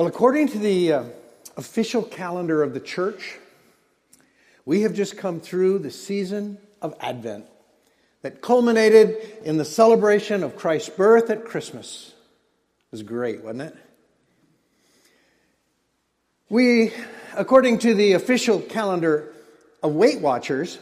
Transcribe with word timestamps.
Well, 0.00 0.08
according 0.08 0.48
to 0.48 0.58
the 0.58 0.92
uh, 0.94 1.04
official 1.58 2.02
calendar 2.02 2.62
of 2.62 2.72
the 2.72 2.80
church, 2.80 3.36
we 4.64 4.80
have 4.80 4.94
just 4.94 5.18
come 5.18 5.40
through 5.40 5.80
the 5.80 5.90
season 5.90 6.56
of 6.80 6.94
Advent 7.00 7.44
that 8.22 8.40
culminated 8.40 9.18
in 9.44 9.58
the 9.58 9.64
celebration 9.66 10.42
of 10.42 10.56
Christ's 10.56 10.88
birth 10.88 11.28
at 11.28 11.44
Christmas. 11.44 12.14
It 12.14 12.92
was 12.92 13.02
great, 13.02 13.44
wasn't 13.44 13.60
it? 13.60 13.76
We, 16.48 16.94
according 17.36 17.80
to 17.80 17.92
the 17.92 18.14
official 18.14 18.58
calendar 18.58 19.30
of 19.82 19.92
Weight 19.92 20.22
Watchers, 20.22 20.78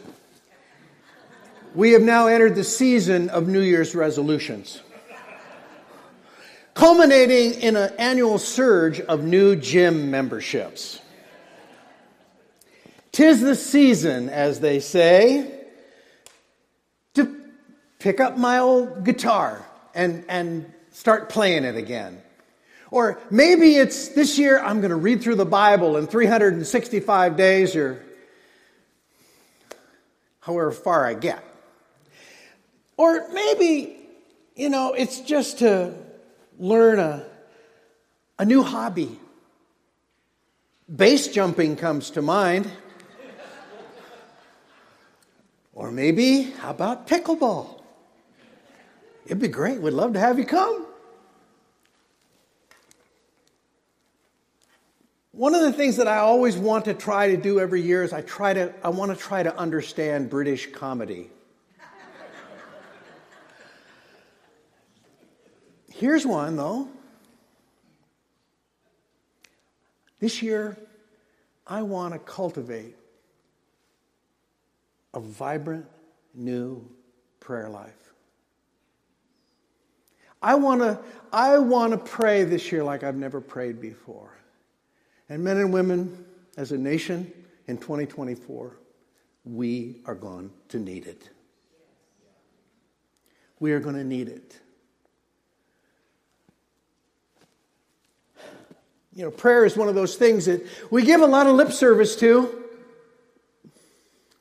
we 1.75 1.91
have 1.91 2.03
now 2.03 2.29
entered 2.29 2.55
the 2.55 2.63
season 2.63 3.31
of 3.31 3.49
New 3.49 3.63
Year's 3.63 3.97
resolutions, 3.97 4.81
culminating 6.79 7.61
in 7.61 7.75
an 7.75 7.93
annual 7.99 8.39
surge 8.39 9.01
of 9.01 9.25
new 9.25 9.57
gym 9.57 10.13
memberships. 10.13 11.01
Tis 13.11 13.41
the 13.41 13.57
season, 13.57 14.29
as 14.29 14.61
they 14.61 14.79
say, 14.79 15.65
to 17.15 17.37
pick 17.99 18.21
up 18.21 18.39
my 18.39 18.61
old 18.61 19.03
guitar 19.03 19.67
and, 19.93 20.25
and 20.29 20.73
start 20.93 21.29
playing 21.29 21.65
it 21.65 21.75
again. 21.75 22.23
Or 22.93 23.21
maybe 23.29 23.75
it's 23.75 24.11
this 24.11 24.39
year 24.39 24.61
I'm 24.61 24.81
going 24.81 24.91
to 24.91 24.97
read 24.97 25.21
through 25.21 25.35
the 25.35 25.45
Bible 25.45 25.97
in 25.97 26.07
365 26.07 27.37
days 27.37 27.75
or 27.75 28.05
however 30.39 30.71
far 30.71 31.05
I 31.05 31.15
get. 31.15 31.43
Or 32.97 33.29
maybe, 33.33 33.97
you 34.55 34.69
know, 34.69 34.93
it's 34.93 35.19
just 35.23 35.59
to 35.59 36.07
learn 36.59 36.99
a, 36.99 37.25
a 38.39 38.45
new 38.45 38.63
hobby. 38.63 39.19
Base 40.95 41.29
jumping 41.29 41.77
comes 41.77 42.11
to 42.11 42.23
mind. 42.23 42.71
or 45.75 45.91
maybe, 45.91 46.43
how 46.43 46.71
about 46.71 47.07
pickleball? 47.07 47.83
It'd 49.27 49.41
be 49.41 49.49
great. 49.49 49.81
We'd 49.81 49.93
love 49.93 50.15
to 50.15 50.19
have 50.19 50.39
you 50.39 50.47
come. 50.47 50.87
One 55.33 55.55
of 55.55 55.61
the 55.61 55.73
things 55.73 55.99
that 55.99 56.09
I 56.09 56.17
always 56.19 56.57
want 56.57 56.87
to 56.87 56.95
try 56.95 57.29
to 57.29 57.37
do 57.37 57.61
every 57.61 57.81
year 57.81 58.03
is 58.03 58.13
I 58.13 58.23
try 58.23 58.55
to 58.55 58.75
I 58.83 58.89
want 58.89 59.13
to 59.13 59.17
try 59.17 59.43
to 59.43 59.57
understand 59.57 60.31
British 60.31 60.73
comedy. 60.73 61.31
Here's 65.99 66.25
one, 66.25 66.55
though. 66.55 66.87
This 70.21 70.43
year, 70.43 70.77
I 71.67 71.83
want 71.83 72.13
to 72.13 72.21
cultivate 72.21 72.95
a 75.13 75.19
vibrant 75.19 75.87
new 76.35 76.89
prayer 77.41 77.69
life. 77.69 78.13
I 80.41 80.55
want 80.55 80.83
to 80.83 81.01
I 81.33 81.59
want 81.59 81.91
to 81.91 81.99
pray 81.99 82.45
this 82.45 82.71
year 82.71 82.85
like 82.85 83.03
I've 83.03 83.17
never 83.17 83.41
prayed 83.41 83.81
before. 83.81 84.39
And 85.29 85.43
men 85.43 85.57
and 85.57 85.73
women 85.73 86.25
as 86.57 86.71
a 86.71 86.79
nation 86.79 87.33
in 87.67 87.77
2024, 87.77 88.79
we 89.45 89.97
are 90.07 90.15
going 90.15 90.53
to 90.69 90.79
need 90.79 91.09
it. 91.09 91.29
We 93.59 93.73
are 93.73 93.81
going 93.81 93.97
to 93.97 94.05
need 94.05 94.29
it. 94.29 94.61
You 99.19 99.25
know, 99.25 99.31
prayer 99.33 99.65
is 99.65 99.77
one 99.77 99.89
of 99.89 99.97
those 99.97 100.15
things 100.15 100.45
that 100.45 100.65
we 100.93 101.03
give 101.03 101.23
a 101.23 101.27
lot 101.27 101.49
of 101.49 101.57
lip 101.57 101.73
service 101.73 102.15
to. 102.21 102.63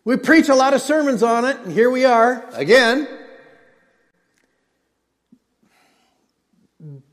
We 0.06 0.18
preach 0.18 0.50
a 0.50 0.54
lot 0.54 0.76
of 0.76 0.84
sermons 0.84 1.24
on 1.24 1.46
it, 1.46 1.58
and 1.58 1.74
here 1.74 1.90
we 1.90 2.06
are 2.06 2.48
again. 2.54 3.08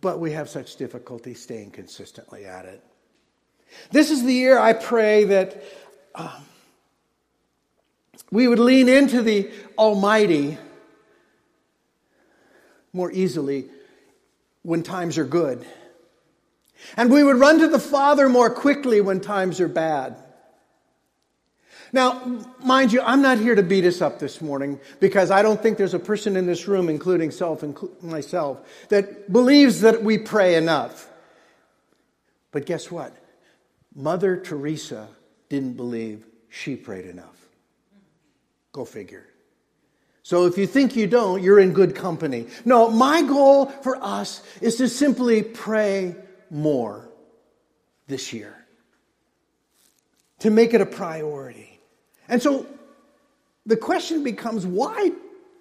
But 0.03 0.21
we 0.21 0.33
have 0.33 0.51
such 0.51 0.77
difficulty 0.77 1.33
staying 1.33 1.71
consistently 1.71 2.45
at 2.45 2.67
it. 2.67 2.85
This 3.91 4.11
is 4.11 4.23
the 4.23 4.35
year 4.35 4.59
I 4.59 4.75
pray 4.75 5.25
that 5.25 5.65
um, 6.15 6.45
we 8.31 8.47
would 8.47 8.59
lean 8.59 8.91
into 8.91 9.23
the 9.23 9.51
Almighty 9.79 10.59
more 12.93 13.11
easily 13.11 13.71
when 14.61 14.83
times 14.83 15.17
are 15.17 15.25
good. 15.25 15.67
And 16.97 17.11
we 17.11 17.23
would 17.23 17.37
run 17.37 17.59
to 17.61 17.69
the 17.69 17.79
Father 17.79 18.29
more 18.29 18.51
quickly 18.51 19.01
when 19.01 19.21
times 19.21 19.61
are 19.61 19.69
bad. 19.69 20.17
Now, 21.93 22.45
mind 22.59 22.93
you, 22.93 23.01
I'm 23.01 23.23
not 23.23 23.39
here 23.39 23.55
to 23.55 23.63
beat 23.63 23.85
us 23.85 24.03
up 24.03 24.19
this 24.19 24.41
morning 24.41 24.81
because 24.99 25.31
I 25.31 25.43
don't 25.43 25.63
think 25.63 25.79
there's 25.79 25.95
a 25.95 26.01
person 26.01 26.37
in 26.37 26.45
this 26.45 26.67
room, 26.67 26.89
including 26.89 27.31
self, 27.31 27.63
including 27.63 28.11
myself, 28.11 28.59
that 28.89 29.33
believes 29.33 29.83
that 29.83 30.03
we 30.03 30.19
pray 30.19 30.57
enough. 30.57 31.09
But 32.51 32.67
guess 32.67 32.91
what? 32.91 33.17
Mother 33.95 34.37
Teresa 34.37 35.09
didn't 35.49 35.77
believe 35.77 36.27
she 36.49 36.75
prayed 36.75 37.05
enough. 37.05 37.47
Go 38.73 38.85
figure. 38.85 39.27
So 40.25 40.47
if 40.47 40.59
you 40.59 40.67
think 40.67 40.97
you 40.97 41.07
don't, 41.07 41.43
you're 41.43 41.61
in 41.61 41.73
good 41.73 41.95
company. 41.95 42.49
No, 42.65 42.91
my 42.91 43.23
goal 43.23 43.67
for 43.67 44.03
us 44.03 44.43
is 44.61 44.77
to 44.77 44.89
simply 44.89 45.43
pray 45.43 46.17
more 46.51 47.09
this 48.07 48.33
year, 48.33 48.55
to 50.41 50.51
make 50.51 50.75
it 50.75 50.81
a 50.81 50.87
priority. 50.87 51.81
And 52.29 52.43
so 52.43 52.67
the 53.67 53.77
question 53.77 54.23
becomes 54.23 54.67
why 54.67 55.13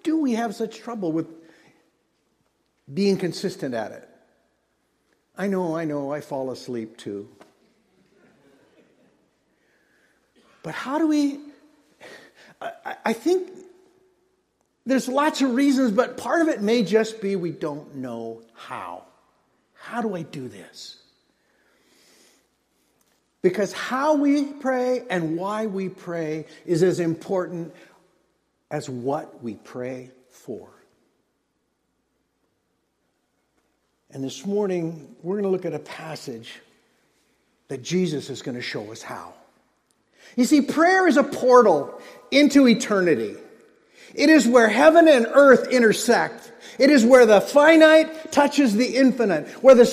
do 0.02 0.18
we 0.18 0.32
have 0.32 0.54
such 0.54 0.78
trouble 0.78 1.12
with 1.12 1.26
being 2.92 3.16
consistent 3.16 3.74
at 3.74 3.92
it? 3.92 4.08
I 5.36 5.46
know, 5.46 5.76
I 5.76 5.84
know, 5.84 6.12
I 6.12 6.20
fall 6.20 6.50
asleep 6.50 6.96
too. 6.96 7.28
But 10.62 10.74
how 10.74 10.98
do 10.98 11.06
we? 11.08 11.40
I, 12.60 12.96
I 13.06 13.12
think 13.12 13.50
there's 14.86 15.08
lots 15.08 15.42
of 15.42 15.54
reasons, 15.54 15.92
but 15.92 16.16
part 16.16 16.42
of 16.42 16.48
it 16.48 16.62
may 16.62 16.82
just 16.82 17.20
be 17.20 17.36
we 17.36 17.50
don't 17.50 17.96
know 17.96 18.42
how. 18.54 19.04
How 19.84 20.00
do 20.00 20.16
I 20.16 20.22
do 20.22 20.48
this? 20.48 20.96
Because 23.42 23.70
how 23.74 24.14
we 24.14 24.44
pray 24.44 25.02
and 25.10 25.36
why 25.36 25.66
we 25.66 25.90
pray 25.90 26.46
is 26.64 26.82
as 26.82 27.00
important 27.00 27.74
as 28.70 28.88
what 28.88 29.42
we 29.42 29.56
pray 29.56 30.10
for. 30.30 30.70
And 34.10 34.24
this 34.24 34.46
morning, 34.46 35.14
we're 35.22 35.34
going 35.34 35.44
to 35.44 35.50
look 35.50 35.66
at 35.66 35.74
a 35.74 35.84
passage 35.84 36.54
that 37.68 37.82
Jesus 37.82 38.30
is 38.30 38.40
going 38.40 38.54
to 38.54 38.62
show 38.62 38.90
us 38.90 39.02
how. 39.02 39.34
You 40.34 40.46
see, 40.46 40.62
prayer 40.62 41.06
is 41.06 41.18
a 41.18 41.24
portal 41.24 42.00
into 42.30 42.66
eternity. 42.66 43.36
It 44.14 44.30
is 44.30 44.46
where 44.46 44.68
heaven 44.68 45.08
and 45.08 45.26
earth 45.32 45.68
intersect. 45.68 46.52
It 46.78 46.90
is 46.90 47.04
where 47.04 47.26
the 47.26 47.40
finite 47.40 48.32
touches 48.32 48.74
the 48.74 48.96
infinite, 48.96 49.48
where 49.62 49.74
the, 49.74 49.84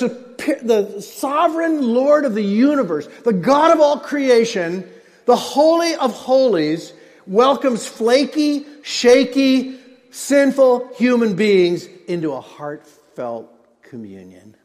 the 0.63 1.01
sovereign 1.01 1.81
Lord 1.93 2.25
of 2.25 2.35
the 2.35 2.43
universe, 2.43 3.07
the 3.23 3.33
God 3.33 3.71
of 3.71 3.79
all 3.79 3.99
creation, 3.99 4.89
the 5.25 5.35
Holy 5.35 5.95
of 5.95 6.13
Holies, 6.13 6.93
welcomes 7.27 7.87
flaky, 7.87 8.65
shaky, 8.83 9.79
sinful 10.11 10.93
human 10.95 11.35
beings 11.35 11.87
into 12.07 12.33
a 12.33 12.41
heartfelt 12.41 13.49
communion. 13.83 14.55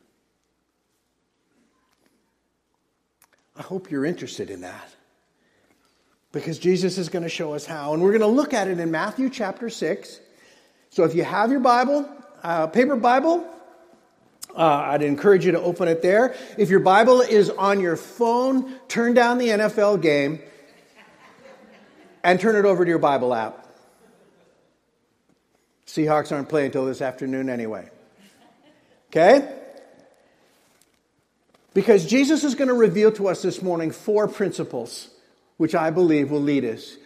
I 3.56 3.62
hope 3.62 3.90
you're 3.90 4.04
interested 4.04 4.50
in 4.50 4.62
that 4.62 4.95
because 6.36 6.58
Jesus 6.58 6.98
is 6.98 7.08
going 7.08 7.22
to 7.22 7.30
show 7.30 7.54
us 7.54 7.64
how. 7.64 7.94
And 7.94 8.02
we're 8.02 8.10
going 8.10 8.20
to 8.20 8.26
look 8.26 8.52
at 8.52 8.68
it 8.68 8.78
in 8.78 8.90
Matthew 8.90 9.30
chapter 9.30 9.70
6. 9.70 10.20
So 10.90 11.04
if 11.04 11.14
you 11.14 11.24
have 11.24 11.50
your 11.50 11.60
Bible, 11.60 12.06
uh, 12.42 12.66
paper 12.66 12.94
Bible, 12.94 13.48
uh, 14.54 14.62
I'd 14.62 15.00
encourage 15.00 15.46
you 15.46 15.52
to 15.52 15.60
open 15.60 15.88
it 15.88 16.02
there. 16.02 16.36
If 16.58 16.68
your 16.68 16.80
Bible 16.80 17.22
is 17.22 17.48
on 17.48 17.80
your 17.80 17.96
phone, 17.96 18.70
turn 18.86 19.14
down 19.14 19.38
the 19.38 19.48
NFL 19.48 20.02
game 20.02 20.40
and 22.22 22.38
turn 22.38 22.54
it 22.54 22.68
over 22.68 22.84
to 22.84 22.88
your 22.88 22.98
Bible 22.98 23.32
app. 23.32 23.66
Seahawks 25.86 26.32
aren't 26.32 26.50
playing 26.50 26.66
until 26.66 26.84
this 26.84 27.00
afternoon 27.00 27.48
anyway. 27.48 27.88
Okay? 29.08 29.56
Because 31.72 32.04
Jesus 32.04 32.44
is 32.44 32.54
going 32.54 32.68
to 32.68 32.74
reveal 32.74 33.10
to 33.12 33.28
us 33.28 33.40
this 33.40 33.62
morning 33.62 33.90
four 33.90 34.28
principles 34.28 35.08
which 35.56 35.74
I 35.74 35.90
believe 35.90 36.30
will 36.30 36.42
lead 36.42 36.64
us 36.64 36.96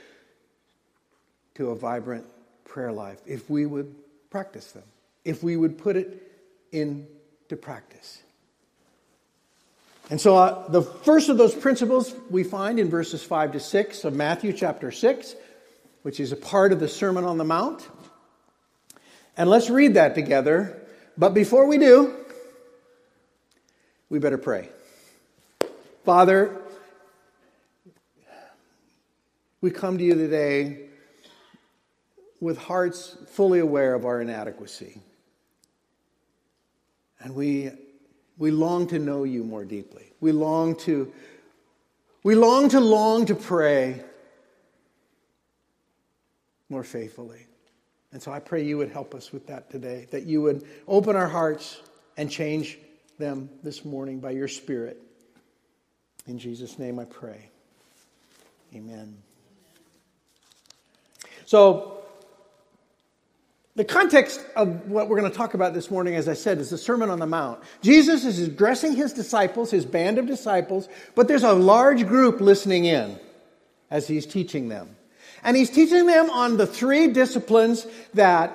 to 1.54 1.70
a 1.70 1.74
vibrant 1.74 2.26
prayer 2.64 2.92
life 2.92 3.20
if 3.26 3.48
we 3.50 3.66
would 3.66 3.94
practice 4.30 4.72
them, 4.72 4.84
if 5.24 5.42
we 5.42 5.56
would 5.56 5.78
put 5.78 5.96
it 5.96 6.22
into 6.72 7.56
practice. 7.60 8.22
And 10.08 10.20
so 10.20 10.36
uh, 10.36 10.68
the 10.68 10.82
first 10.82 11.28
of 11.28 11.38
those 11.38 11.54
principles 11.54 12.12
we 12.30 12.42
find 12.42 12.80
in 12.80 12.90
verses 12.90 13.22
5 13.22 13.52
to 13.52 13.60
6 13.60 14.04
of 14.04 14.14
Matthew 14.14 14.52
chapter 14.52 14.90
6, 14.90 15.36
which 16.02 16.18
is 16.18 16.32
a 16.32 16.36
part 16.36 16.72
of 16.72 16.80
the 16.80 16.88
Sermon 16.88 17.24
on 17.24 17.38
the 17.38 17.44
Mount. 17.44 17.88
And 19.36 19.48
let's 19.48 19.70
read 19.70 19.94
that 19.94 20.16
together. 20.16 20.76
But 21.16 21.34
before 21.34 21.66
we 21.66 21.78
do, 21.78 22.14
we 24.08 24.18
better 24.18 24.38
pray. 24.38 24.68
Father, 26.04 26.59
we 29.60 29.70
come 29.70 29.98
to 29.98 30.04
you 30.04 30.14
today 30.14 30.86
with 32.40 32.56
hearts 32.56 33.16
fully 33.28 33.58
aware 33.58 33.94
of 33.94 34.06
our 34.06 34.20
inadequacy. 34.20 34.98
And 37.20 37.34
we, 37.34 37.70
we 38.38 38.50
long 38.50 38.86
to 38.88 38.98
know 38.98 39.24
you 39.24 39.44
more 39.44 39.64
deeply. 39.64 40.12
We 40.20 40.32
long 40.32 40.76
to, 40.76 41.12
we 42.22 42.34
long 42.34 42.70
to 42.70 42.80
long 42.80 43.26
to 43.26 43.34
pray 43.34 44.02
more 46.70 46.84
faithfully. 46.84 47.46
And 48.12 48.22
so 48.22 48.32
I 48.32 48.40
pray 48.40 48.64
you 48.64 48.78
would 48.78 48.90
help 48.90 49.14
us 49.14 49.32
with 49.32 49.46
that 49.48 49.70
today, 49.70 50.06
that 50.10 50.24
you 50.24 50.40
would 50.42 50.66
open 50.88 51.14
our 51.14 51.28
hearts 51.28 51.80
and 52.16 52.30
change 52.30 52.78
them 53.18 53.50
this 53.62 53.84
morning 53.84 54.18
by 54.20 54.30
your 54.30 54.48
Spirit. 54.48 55.00
In 56.26 56.38
Jesus' 56.38 56.78
name 56.78 56.98
I 56.98 57.04
pray. 57.04 57.50
Amen. 58.74 59.16
So, 61.50 61.98
the 63.74 63.84
context 63.84 64.40
of 64.54 64.88
what 64.88 65.08
we're 65.08 65.18
going 65.18 65.32
to 65.32 65.36
talk 65.36 65.54
about 65.54 65.74
this 65.74 65.90
morning, 65.90 66.14
as 66.14 66.28
I 66.28 66.34
said, 66.34 66.58
is 66.58 66.70
the 66.70 66.78
Sermon 66.78 67.10
on 67.10 67.18
the 67.18 67.26
Mount. 67.26 67.60
Jesus 67.82 68.24
is 68.24 68.38
addressing 68.38 68.94
his 68.94 69.12
disciples, 69.12 69.68
his 69.68 69.84
band 69.84 70.18
of 70.18 70.28
disciples, 70.28 70.88
but 71.16 71.26
there's 71.26 71.42
a 71.42 71.52
large 71.52 72.06
group 72.06 72.40
listening 72.40 72.84
in 72.84 73.18
as 73.90 74.06
he's 74.06 74.26
teaching 74.26 74.68
them. 74.68 74.94
And 75.42 75.56
he's 75.56 75.70
teaching 75.70 76.06
them 76.06 76.30
on 76.30 76.56
the 76.56 76.68
three 76.68 77.08
disciplines 77.08 77.84
that 78.14 78.52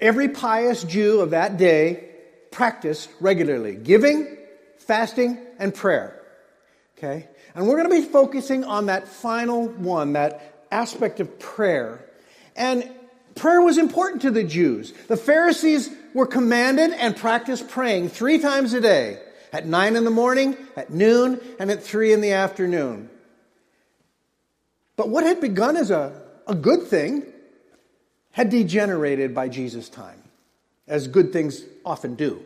every 0.00 0.28
pious 0.28 0.82
Jew 0.82 1.20
of 1.20 1.30
that 1.30 1.56
day 1.56 2.10
practiced 2.50 3.08
regularly 3.20 3.76
giving, 3.76 4.36
fasting, 4.78 5.38
and 5.60 5.72
prayer. 5.72 6.20
Okay? 6.98 7.28
And 7.54 7.68
we're 7.68 7.76
going 7.76 7.88
to 7.88 8.02
be 8.02 8.12
focusing 8.12 8.64
on 8.64 8.86
that 8.86 9.06
final 9.06 9.68
one, 9.68 10.14
that 10.14 10.64
aspect 10.72 11.20
of 11.20 11.38
prayer. 11.38 12.02
And 12.56 12.90
prayer 13.34 13.60
was 13.60 13.78
important 13.78 14.22
to 14.22 14.30
the 14.30 14.44
Jews. 14.44 14.92
The 15.08 15.16
Pharisees 15.16 15.90
were 16.14 16.26
commanded 16.26 16.92
and 16.92 17.16
practiced 17.16 17.68
praying 17.68 18.08
three 18.08 18.38
times 18.38 18.72
a 18.72 18.80
day 18.80 19.20
at 19.52 19.66
nine 19.66 19.96
in 19.96 20.04
the 20.04 20.10
morning, 20.10 20.56
at 20.76 20.90
noon, 20.90 21.40
and 21.58 21.70
at 21.70 21.82
three 21.82 22.12
in 22.12 22.20
the 22.20 22.32
afternoon. 22.32 23.10
But 24.96 25.08
what 25.10 25.24
had 25.24 25.40
begun 25.40 25.76
as 25.76 25.90
a, 25.90 26.22
a 26.46 26.54
good 26.54 26.84
thing 26.84 27.22
had 28.32 28.50
degenerated 28.50 29.34
by 29.34 29.48
Jesus' 29.48 29.88
time, 29.88 30.22
as 30.86 31.06
good 31.08 31.32
things 31.32 31.62
often 31.84 32.14
do. 32.14 32.44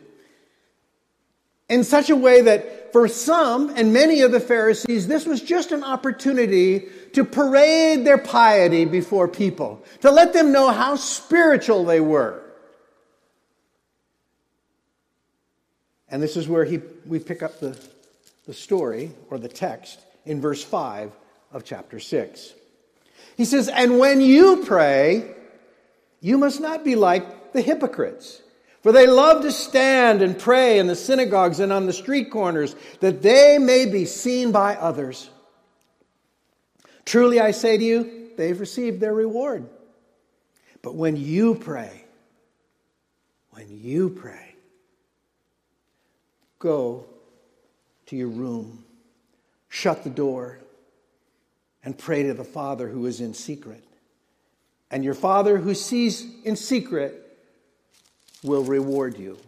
In 1.70 1.84
such 1.84 2.10
a 2.10 2.16
way 2.16 2.42
that 2.42 2.92
for 2.92 3.06
some 3.06 3.70
and 3.76 3.92
many 3.92 4.22
of 4.22 4.32
the 4.32 4.40
Pharisees, 4.40 5.06
this 5.06 5.24
was 5.24 5.40
just 5.40 5.70
an 5.70 5.84
opportunity 5.84 6.88
to 7.12 7.24
parade 7.24 8.04
their 8.04 8.18
piety 8.18 8.84
before 8.84 9.28
people, 9.28 9.82
to 10.00 10.10
let 10.10 10.32
them 10.32 10.50
know 10.50 10.70
how 10.70 10.96
spiritual 10.96 11.84
they 11.84 12.00
were. 12.00 12.42
And 16.08 16.20
this 16.20 16.36
is 16.36 16.48
where 16.48 16.64
he, 16.64 16.80
we 17.06 17.20
pick 17.20 17.40
up 17.40 17.60
the, 17.60 17.78
the 18.46 18.52
story 18.52 19.12
or 19.30 19.38
the 19.38 19.48
text 19.48 20.00
in 20.26 20.40
verse 20.40 20.64
5 20.64 21.12
of 21.52 21.64
chapter 21.64 22.00
6. 22.00 22.52
He 23.36 23.44
says, 23.44 23.68
And 23.68 24.00
when 24.00 24.20
you 24.20 24.64
pray, 24.66 25.36
you 26.20 26.36
must 26.36 26.60
not 26.60 26.84
be 26.84 26.96
like 26.96 27.52
the 27.52 27.62
hypocrites. 27.62 28.42
For 28.82 28.92
they 28.92 29.06
love 29.06 29.42
to 29.42 29.52
stand 29.52 30.22
and 30.22 30.38
pray 30.38 30.78
in 30.78 30.86
the 30.86 30.96
synagogues 30.96 31.60
and 31.60 31.72
on 31.72 31.86
the 31.86 31.92
street 31.92 32.30
corners, 32.30 32.74
that 33.00 33.20
they 33.20 33.58
may 33.58 33.84
be 33.84 34.06
seen 34.06 34.52
by 34.52 34.74
others. 34.74 35.28
Truly 37.04 37.40
I 37.40 37.50
say 37.50 37.76
to 37.76 37.84
you, 37.84 38.30
they've 38.36 38.58
received 38.58 39.00
their 39.00 39.12
reward. 39.12 39.68
But 40.80 40.94
when 40.94 41.16
you 41.16 41.56
pray, 41.56 42.04
when 43.50 43.66
you 43.68 44.08
pray, 44.08 44.54
go 46.58 47.04
to 48.06 48.16
your 48.16 48.28
room, 48.28 48.84
shut 49.68 50.04
the 50.04 50.10
door, 50.10 50.58
and 51.84 51.98
pray 51.98 52.22
to 52.22 52.34
the 52.34 52.44
Father 52.44 52.88
who 52.88 53.04
is 53.04 53.20
in 53.20 53.34
secret. 53.34 53.84
And 54.90 55.04
your 55.04 55.14
Father 55.14 55.58
who 55.58 55.74
sees 55.74 56.26
in 56.44 56.56
secret 56.56 57.19
will 58.42 58.64
reward 58.64 59.18
you. 59.18 59.38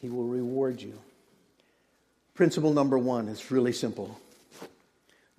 He 0.00 0.08
will 0.08 0.24
reward 0.24 0.80
you. 0.82 0.98
Principle 2.34 2.72
number 2.72 2.98
one 2.98 3.28
is 3.28 3.50
really 3.50 3.72
simple 3.72 4.18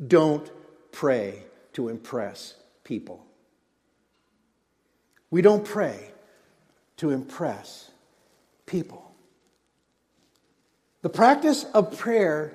don't 0.06 0.50
pray 0.92 1.44
to 1.74 1.90
impress 1.90 2.56
people. 2.84 3.26
We 5.30 5.42
don't 5.42 5.66
pray 5.66 6.12
to 6.98 7.10
impress 7.10 7.90
people. 8.66 9.12
The 11.02 11.10
practice 11.10 11.66
of 11.74 11.98
prayer 11.98 12.54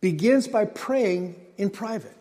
begins 0.00 0.46
by 0.46 0.66
praying 0.66 1.36
in 1.56 1.70
private. 1.70 2.16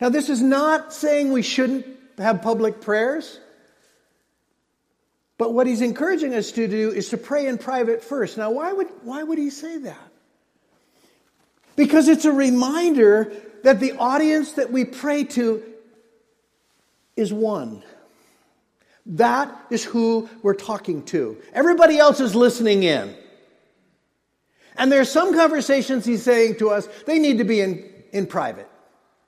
Now, 0.00 0.10
this 0.10 0.28
is 0.28 0.42
not 0.42 0.92
saying 0.92 1.32
we 1.32 1.42
shouldn't 1.42 1.86
have 2.18 2.42
public 2.42 2.80
prayers, 2.80 3.38
but 5.38 5.52
what 5.52 5.66
he's 5.66 5.82
encouraging 5.82 6.34
us 6.34 6.52
to 6.52 6.66
do 6.66 6.90
is 6.90 7.10
to 7.10 7.18
pray 7.18 7.46
in 7.46 7.58
private 7.58 8.02
first. 8.02 8.38
Now, 8.38 8.50
why 8.50 8.72
would, 8.72 8.88
why 9.02 9.22
would 9.22 9.38
he 9.38 9.50
say 9.50 9.78
that? 9.78 10.12
Because 11.76 12.08
it's 12.08 12.24
a 12.24 12.32
reminder 12.32 13.32
that 13.62 13.80
the 13.80 13.92
audience 13.92 14.52
that 14.52 14.72
we 14.72 14.84
pray 14.84 15.24
to 15.24 15.62
is 17.16 17.32
one. 17.32 17.82
That 19.06 19.54
is 19.70 19.84
who 19.84 20.28
we're 20.42 20.54
talking 20.54 21.04
to. 21.06 21.36
Everybody 21.52 21.98
else 21.98 22.20
is 22.20 22.34
listening 22.34 22.82
in. 22.82 23.14
And 24.76 24.90
there 24.90 25.00
are 25.00 25.06
some 25.06 25.34
conversations 25.34 26.04
he's 26.04 26.22
saying 26.22 26.56
to 26.58 26.70
us, 26.70 26.88
they 27.06 27.18
need 27.18 27.38
to 27.38 27.44
be 27.44 27.60
in, 27.60 27.88
in 28.12 28.26
private. 28.26 28.68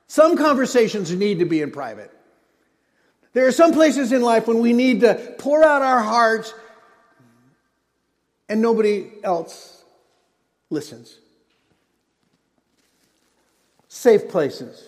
Some 0.07 0.37
conversations 0.37 1.11
need 1.13 1.39
to 1.39 1.45
be 1.45 1.61
in 1.61 1.71
private. 1.71 2.11
There 3.33 3.45
are 3.47 3.51
some 3.51 3.73
places 3.73 4.11
in 4.11 4.21
life 4.21 4.47
when 4.47 4.59
we 4.59 4.73
need 4.73 5.01
to 5.01 5.35
pour 5.37 5.63
out 5.63 5.81
our 5.81 6.01
hearts 6.01 6.53
and 8.47 8.61
nobody 8.61 9.11
else 9.23 9.83
listens. 10.69 11.17
Safe 13.87 14.27
places 14.29 14.83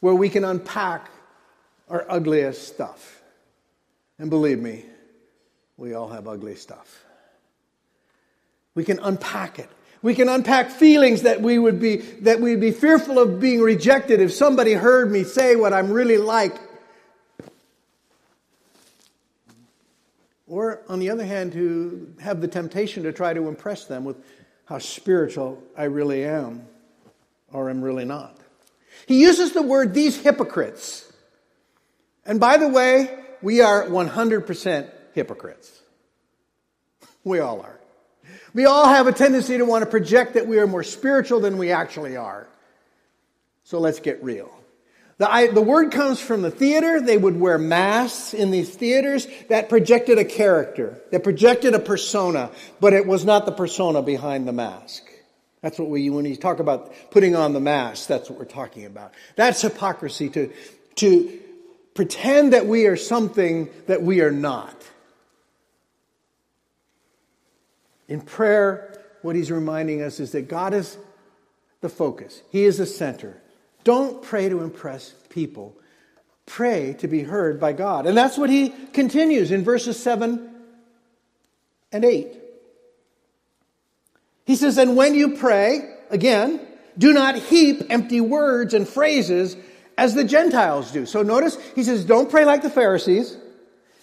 where 0.00 0.14
we 0.14 0.28
can 0.28 0.44
unpack 0.44 1.10
our 1.88 2.04
ugliest 2.08 2.68
stuff. 2.68 3.22
And 4.18 4.30
believe 4.30 4.58
me, 4.58 4.84
we 5.76 5.94
all 5.94 6.08
have 6.08 6.28
ugly 6.28 6.56
stuff. 6.56 7.04
We 8.74 8.84
can 8.84 8.98
unpack 8.98 9.58
it. 9.58 9.68
We 10.02 10.14
can 10.14 10.28
unpack 10.28 10.70
feelings 10.70 11.22
that 11.22 11.40
we 11.40 11.58
would 11.58 11.80
be 11.80 11.96
that 11.96 12.40
we'd 12.40 12.60
be 12.60 12.70
fearful 12.70 13.18
of 13.18 13.40
being 13.40 13.60
rejected 13.60 14.20
if 14.20 14.32
somebody 14.32 14.74
heard 14.74 15.10
me 15.10 15.24
say 15.24 15.56
what 15.56 15.72
I'm 15.72 15.90
really 15.90 16.18
like. 16.18 16.56
Or 20.48 20.82
on 20.88 20.98
the 20.98 21.10
other 21.10 21.24
hand, 21.24 21.52
to 21.52 22.14
have 22.20 22.40
the 22.40 22.48
temptation 22.48 23.02
to 23.02 23.12
try 23.12 23.34
to 23.34 23.48
impress 23.48 23.84
them 23.84 24.04
with 24.04 24.16
how 24.64 24.78
spiritual 24.78 25.62
I 25.76 25.84
really 25.84 26.24
am 26.24 26.66
or 27.52 27.70
am 27.70 27.82
really 27.82 28.04
not. 28.04 28.36
He 29.06 29.20
uses 29.20 29.52
the 29.52 29.62
word 29.62 29.94
these 29.94 30.16
hypocrites. 30.16 31.10
And 32.24 32.40
by 32.40 32.56
the 32.56 32.68
way, 32.68 33.24
we 33.42 33.60
are 33.60 33.86
100% 33.86 34.90
hypocrites. 35.14 35.80
We 37.24 37.40
all 37.40 37.60
are. 37.60 37.78
We 38.54 38.64
all 38.64 38.86
have 38.86 39.06
a 39.06 39.12
tendency 39.12 39.58
to 39.58 39.64
want 39.64 39.84
to 39.84 39.90
project 39.90 40.34
that 40.34 40.46
we 40.46 40.58
are 40.58 40.66
more 40.66 40.82
spiritual 40.82 41.40
than 41.40 41.58
we 41.58 41.70
actually 41.70 42.16
are. 42.16 42.48
So 43.64 43.78
let's 43.78 44.00
get 44.00 44.22
real. 44.22 44.57
The, 45.18 45.30
I, 45.30 45.48
the 45.48 45.62
word 45.62 45.90
comes 45.90 46.20
from 46.20 46.42
the 46.42 46.50
theater. 46.50 47.00
They 47.00 47.18
would 47.18 47.38
wear 47.38 47.58
masks 47.58 48.32
in 48.34 48.52
these 48.52 48.70
theaters 48.70 49.26
that 49.48 49.68
projected 49.68 50.18
a 50.18 50.24
character, 50.24 51.00
that 51.10 51.24
projected 51.24 51.74
a 51.74 51.80
persona, 51.80 52.50
but 52.80 52.92
it 52.92 53.04
was 53.04 53.24
not 53.24 53.44
the 53.44 53.52
persona 53.52 54.00
behind 54.00 54.46
the 54.46 54.52
mask. 54.52 55.02
That's 55.60 55.76
what 55.76 55.88
we, 55.88 56.08
when 56.08 56.24
you 56.24 56.36
talk 56.36 56.60
about 56.60 56.92
putting 57.10 57.34
on 57.34 57.52
the 57.52 57.60
mask, 57.60 58.06
that's 58.06 58.30
what 58.30 58.38
we're 58.38 58.44
talking 58.44 58.86
about. 58.86 59.12
That's 59.34 59.60
hypocrisy 59.60 60.28
to, 60.30 60.52
to 60.96 61.40
pretend 61.94 62.52
that 62.52 62.66
we 62.66 62.86
are 62.86 62.96
something 62.96 63.68
that 63.88 64.00
we 64.00 64.20
are 64.20 64.30
not. 64.30 64.76
In 68.06 68.20
prayer, 68.20 69.02
what 69.22 69.34
he's 69.34 69.50
reminding 69.50 70.00
us 70.00 70.20
is 70.20 70.30
that 70.30 70.48
God 70.48 70.74
is 70.74 70.96
the 71.80 71.88
focus, 71.88 72.40
He 72.50 72.64
is 72.64 72.78
the 72.78 72.86
center. 72.86 73.42
Don't 73.84 74.22
pray 74.22 74.48
to 74.48 74.60
impress 74.60 75.14
people, 75.28 75.76
pray 76.46 76.94
to 76.98 77.08
be 77.08 77.22
heard 77.22 77.60
by 77.60 77.72
God. 77.72 78.06
And 78.06 78.16
that's 78.16 78.36
what 78.36 78.50
he 78.50 78.70
continues 78.92 79.50
in 79.50 79.64
verses 79.64 80.02
7 80.02 80.48
and 81.92 82.04
8. 82.04 82.38
He 84.44 84.56
says, 84.56 84.78
And 84.78 84.96
when 84.96 85.14
you 85.14 85.36
pray, 85.36 85.94
again, 86.10 86.60
do 86.96 87.12
not 87.12 87.36
heap 87.36 87.82
empty 87.90 88.20
words 88.20 88.74
and 88.74 88.88
phrases 88.88 89.56
as 89.96 90.14
the 90.14 90.24
Gentiles 90.24 90.90
do. 90.90 91.06
So 91.06 91.22
notice, 91.22 91.58
he 91.74 91.82
says, 91.84 92.04
Don't 92.04 92.30
pray 92.30 92.44
like 92.44 92.62
the 92.62 92.70
Pharisees 92.70 93.36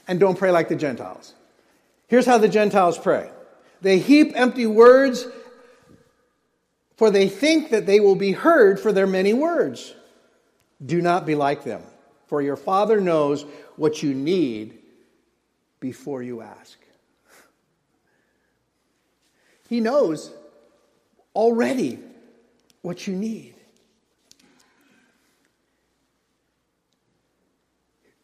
and 0.08 0.20
don't 0.20 0.38
pray 0.38 0.52
like 0.52 0.70
the 0.70 0.76
Gentiles. 0.76 1.34
Here's 2.08 2.26
how 2.26 2.38
the 2.38 2.48
Gentiles 2.48 2.98
pray 2.98 3.30
they 3.82 4.00
heap 4.00 4.34
empty 4.36 4.66
words, 4.66 5.28
for 6.96 7.10
they 7.10 7.28
think 7.28 7.70
that 7.72 7.86
they 7.86 8.00
will 8.00 8.16
be 8.16 8.32
heard 8.32 8.80
for 8.80 8.92
their 8.92 9.08
many 9.08 9.34
words. 9.34 9.94
Do 10.86 11.02
not 11.02 11.26
be 11.26 11.36
like 11.36 11.64
them, 11.64 11.82
for 12.28 12.42
your 12.42 12.56
Father 12.56 13.00
knows 13.00 13.46
what 13.76 14.02
you 14.04 14.14
need 14.14 14.80
before 15.80 16.24
you 16.24 16.42
ask. 16.42 16.78
He 19.68 19.80
knows 19.80 20.32
already 21.34 22.00
what 22.82 23.08
you 23.08 23.16
need. 23.16 23.56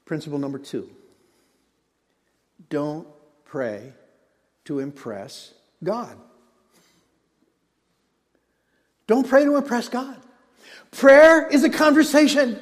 Principle 0.06 0.40
number 0.40 0.60
two 0.60 0.90
don't 2.70 3.08
pray 3.46 3.94
to 4.66 4.80
impress 4.80 5.54
God. 5.84 6.18
Don't 9.12 9.28
pray 9.28 9.44
to 9.44 9.58
impress 9.58 9.90
God. 9.90 10.16
Prayer 10.92 11.46
is 11.50 11.66
a 11.66 11.70
conversation. 11.70 12.58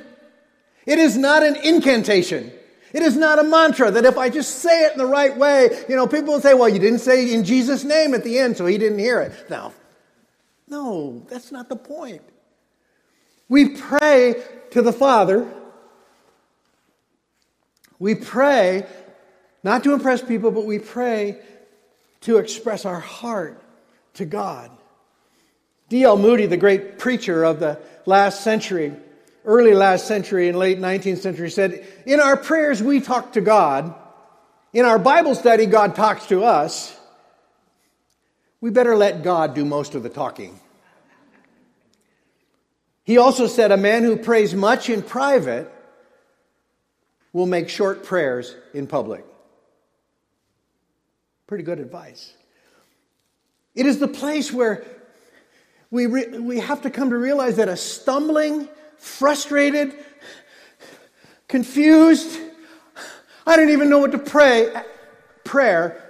It 0.88 0.98
is 0.98 1.16
not 1.16 1.44
an 1.44 1.56
incantation. 1.58 2.52
It 2.92 3.04
is 3.04 3.16
not 3.16 3.38
a 3.38 3.44
mantra 3.44 3.92
that 3.92 4.04
if 4.04 4.18
I 4.18 4.30
just 4.30 4.56
say 4.56 4.86
it 4.86 4.94
in 4.94 4.98
the 4.98 5.06
right 5.06 5.38
way, 5.38 5.70
you 5.88 5.96
know, 5.96 6.08
people 6.08 6.34
will 6.34 6.42
say, 6.42 6.56
well, 6.56 6.68
you 6.68 6.80
didn't 6.80 7.02
say 7.02 7.32
in 7.32 7.44
Jesus' 7.44 7.84
name 7.84 8.16
at 8.16 8.24
the 8.24 8.40
end, 8.40 8.58
so 8.58 8.66
he 8.66 8.80
didn't 8.80 8.98
hear 8.98 9.22
it. 9.22 9.32
No. 9.52 9.74
No, 10.68 11.24
that's 11.30 11.52
not 11.52 11.70
the 11.70 11.76
point. 11.76 12.24
We 13.48 13.76
pray 13.76 14.34
to 14.72 14.82
the 14.82 14.92
Father. 14.92 15.48
We 18.00 18.16
pray 18.16 18.88
not 19.62 19.84
to 19.84 19.94
impress 19.94 20.24
people, 20.24 20.50
but 20.50 20.66
we 20.66 20.80
pray 20.80 21.44
to 22.22 22.38
express 22.38 22.86
our 22.86 23.00
heart 23.00 23.62
to 24.16 24.26
God. 24.26 24.72
D.L. 25.90 26.18
Moody, 26.18 26.46
the 26.46 26.58
great 26.58 27.00
preacher 27.00 27.44
of 27.44 27.60
the 27.60 27.80
last 28.06 28.44
century, 28.44 28.94
early 29.44 29.74
last 29.74 30.08
century 30.08 30.48
and 30.48 30.58
late 30.58 30.80
19th 30.80 31.18
century, 31.18 31.50
said, 31.50 31.86
In 32.06 32.20
our 32.20 32.38
prayers, 32.38 32.82
we 32.82 33.02
talk 33.02 33.34
to 33.34 33.42
God. 33.42 33.96
In 34.72 34.86
our 34.86 35.00
Bible 35.00 35.34
study, 35.34 35.66
God 35.66 35.96
talks 35.96 36.28
to 36.28 36.44
us. 36.44 36.96
We 38.62 38.70
better 38.70 38.96
let 38.96 39.24
God 39.24 39.56
do 39.56 39.66
most 39.66 39.96
of 39.96 40.04
the 40.04 40.10
talking. 40.10 40.60
He 43.04 43.18
also 43.18 43.48
said, 43.48 43.72
A 43.72 43.78
man 43.78 44.04
who 44.04 44.16
prays 44.16 44.54
much 44.54 44.90
in 44.90 45.02
private 45.02 45.72
will 47.34 47.48
make 47.48 47.70
short 47.70 48.04
prayers 48.04 48.56
in 48.76 48.86
public. 48.86 49.26
Pretty 51.48 51.64
good 51.64 51.80
advice. 51.80 52.34
It 53.74 53.88
is 53.88 53.98
the 53.98 54.08
place 54.08 54.52
where 54.52 54.86
we, 55.92 56.06
re- 56.06 56.40
we 56.40 56.60
have 56.60 56.82
to 56.84 56.90
come 56.90 57.10
to 57.10 57.18
realize 57.18 57.58
that 57.58 57.70
a 57.70 57.78
stumbling, 57.78 58.68
frustrated, 58.98 59.96
confused, 61.48 62.40
I 63.46 63.56
don't 63.56 63.70
even 63.70 63.90
know 63.90 64.00
what 64.00 64.12
to 64.12 64.20
pray, 64.20 64.72
prayer 65.44 66.06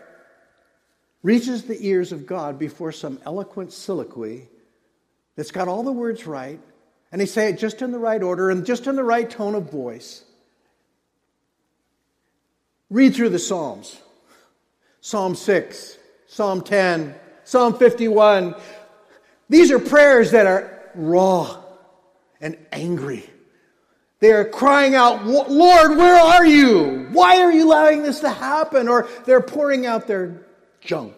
reaches 1.23 1.63
the 1.63 1.77
ears 1.85 2.11
of 2.11 2.25
God 2.25 2.59
before 2.59 2.91
some 2.91 3.19
eloquent 3.25 3.71
soliloquy 3.71 4.47
that's 5.35 5.51
got 5.51 5.67
all 5.67 5.83
the 5.83 5.91
words 5.91 6.27
right, 6.27 6.59
and 7.11 7.21
they 7.21 7.25
say 7.25 7.49
it 7.49 7.57
just 7.57 7.81
in 7.81 7.91
the 7.91 7.99
right 7.99 8.21
order 8.21 8.49
and 8.49 8.65
just 8.65 8.87
in 8.87 8.95
the 8.95 9.03
right 9.03 9.29
tone 9.29 9.55
of 9.55 9.71
voice. 9.71 10.23
Read 12.89 13.15
through 13.15 13.29
the 13.29 13.39
Psalms. 13.39 14.01
Psalm 15.01 15.33
6, 15.33 15.97
Psalm 16.27 16.61
10, 16.61 17.15
Psalm 17.45 17.73
51. 17.73 18.53
These 19.49 19.71
are 19.71 19.79
prayers 19.79 20.31
that 20.31 20.45
are 20.45 20.91
raw 20.95 21.63
and 22.39 22.57
angry. 22.71 23.29
They 24.19 24.31
are 24.31 24.45
crying 24.45 24.95
out, 24.95 25.25
Lord, 25.25 25.97
where 25.97 26.19
are 26.19 26.45
you? 26.45 27.07
Why 27.11 27.41
are 27.41 27.51
you 27.51 27.67
allowing 27.67 28.03
this 28.03 28.19
to 28.19 28.29
happen? 28.29 28.87
Or 28.87 29.07
they're 29.25 29.41
pouring 29.41 29.85
out 29.85 30.07
their 30.07 30.45
junk. 30.81 31.15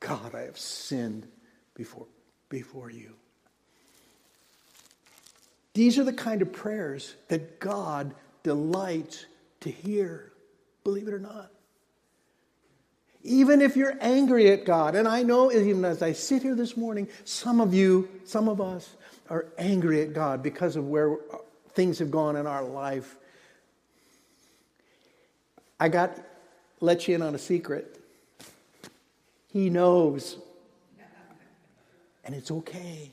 God, 0.00 0.34
I 0.34 0.42
have 0.42 0.58
sinned 0.58 1.26
before, 1.74 2.06
before 2.48 2.90
you. 2.90 3.14
These 5.74 5.98
are 5.98 6.04
the 6.04 6.12
kind 6.12 6.42
of 6.42 6.52
prayers 6.52 7.14
that 7.28 7.58
God 7.58 8.14
delights 8.42 9.26
to 9.60 9.70
hear, 9.70 10.32
believe 10.84 11.08
it 11.08 11.14
or 11.14 11.18
not. 11.18 11.50
Even 13.24 13.60
if 13.60 13.76
you're 13.76 13.96
angry 14.00 14.50
at 14.50 14.64
God, 14.64 14.94
and 14.96 15.06
I 15.06 15.22
know 15.22 15.52
even 15.52 15.84
as 15.84 16.02
I 16.02 16.12
sit 16.12 16.42
here 16.42 16.56
this 16.56 16.76
morning, 16.76 17.08
some 17.24 17.60
of 17.60 17.72
you, 17.72 18.08
some 18.24 18.48
of 18.48 18.60
us, 18.60 18.96
are 19.30 19.46
angry 19.58 20.02
at 20.02 20.12
God 20.12 20.42
because 20.42 20.76
of 20.76 20.88
where 20.88 21.16
things 21.70 21.98
have 22.00 22.10
gone 22.10 22.36
in 22.36 22.46
our 22.46 22.64
life. 22.64 23.16
I 25.78 25.88
got 25.88 26.18
let 26.80 27.06
you 27.06 27.14
in 27.14 27.22
on 27.22 27.34
a 27.34 27.38
secret. 27.38 27.98
He 29.52 29.70
knows. 29.70 30.36
And 32.24 32.34
it's 32.34 32.50
okay. 32.50 33.10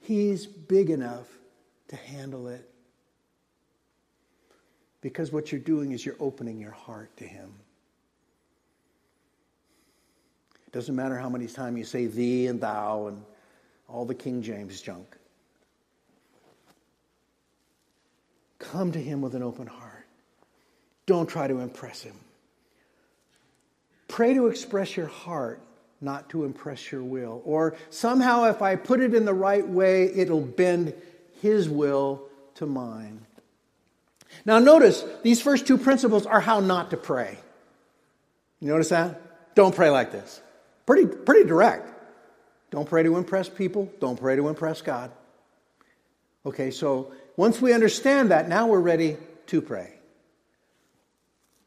He's 0.00 0.46
big 0.46 0.90
enough 0.90 1.26
to 1.88 1.96
handle 1.96 2.48
it. 2.48 2.68
Because 5.00 5.32
what 5.32 5.52
you're 5.52 5.60
doing 5.60 5.92
is 5.92 6.04
you're 6.04 6.16
opening 6.20 6.58
your 6.58 6.72
heart 6.72 7.16
to 7.18 7.24
Him. 7.24 7.52
Doesn't 10.72 10.96
matter 10.96 11.16
how 11.18 11.28
many 11.28 11.46
times 11.46 11.78
you 11.78 11.84
say 11.84 12.06
thee 12.06 12.46
and 12.46 12.60
thou 12.60 13.08
and 13.08 13.22
all 13.88 14.06
the 14.06 14.14
King 14.14 14.42
James 14.42 14.80
junk. 14.80 15.16
Come 18.58 18.92
to 18.92 18.98
him 18.98 19.20
with 19.20 19.34
an 19.34 19.42
open 19.42 19.66
heart. 19.66 20.06
Don't 21.04 21.28
try 21.28 21.46
to 21.46 21.60
impress 21.60 22.02
him. 22.02 22.14
Pray 24.08 24.34
to 24.34 24.46
express 24.46 24.96
your 24.96 25.06
heart, 25.06 25.60
not 26.00 26.30
to 26.30 26.44
impress 26.44 26.90
your 26.90 27.02
will. 27.02 27.42
Or 27.44 27.76
somehow, 27.90 28.44
if 28.44 28.62
I 28.62 28.76
put 28.76 29.00
it 29.00 29.14
in 29.14 29.24
the 29.24 29.34
right 29.34 29.66
way, 29.66 30.04
it'll 30.04 30.40
bend 30.40 30.94
his 31.42 31.68
will 31.68 32.22
to 32.54 32.66
mine. 32.66 33.26
Now, 34.46 34.58
notice 34.58 35.04
these 35.22 35.42
first 35.42 35.66
two 35.66 35.76
principles 35.76 36.24
are 36.24 36.40
how 36.40 36.60
not 36.60 36.90
to 36.90 36.96
pray. 36.96 37.36
You 38.60 38.68
notice 38.68 38.88
that? 38.90 39.54
Don't 39.54 39.74
pray 39.74 39.90
like 39.90 40.12
this. 40.12 40.40
Pretty, 40.86 41.06
pretty 41.06 41.48
direct. 41.48 41.88
Don't 42.70 42.88
pray 42.88 43.02
to 43.02 43.16
impress 43.16 43.48
people. 43.48 43.92
Don't 44.00 44.18
pray 44.18 44.36
to 44.36 44.48
impress 44.48 44.80
God. 44.80 45.10
Okay, 46.44 46.70
so 46.70 47.12
once 47.36 47.60
we 47.60 47.72
understand 47.72 48.30
that, 48.30 48.48
now 48.48 48.66
we're 48.66 48.80
ready 48.80 49.16
to 49.46 49.60
pray. 49.60 49.94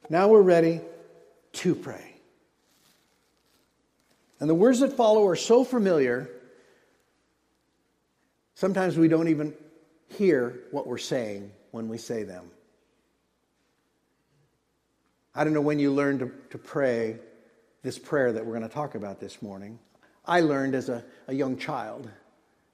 Now 0.10 0.28
we're 0.28 0.42
ready 0.42 0.82
to 1.54 1.76
pray. 1.76 2.16
And 4.40 4.50
the 4.50 4.56
words 4.56 4.80
that 4.82 4.94
follow 4.94 5.26
are 5.28 5.36
so 5.36 5.64
familiar, 5.64 6.30
sometimes 8.56 8.98
we 8.98 9.08
don't 9.08 9.30
even 9.30 9.54
hear 10.10 10.60
what 10.72 10.88
we're 10.88 10.98
saying 10.98 11.52
when 11.72 11.88
we 11.88 11.98
say 11.98 12.24
them. 12.24 12.50
I 15.34 15.44
don't 15.44 15.54
know 15.54 15.62
when 15.62 15.80
you 15.80 15.92
learned 15.92 16.20
to, 16.20 16.32
to 16.52 16.58
pray 16.58 17.18
this 17.86 18.00
prayer 18.00 18.34
that 18.34 18.44
we're 18.44 18.58
going 18.58 18.68
to 18.68 18.74
talk 18.74 18.96
about 18.96 19.20
this 19.20 19.44
morning. 19.44 19.78
I 20.26 20.42
learned 20.42 20.74
as 20.74 20.90
a, 20.90 21.06
a 21.28 21.36
young 21.36 21.56
child. 21.56 22.10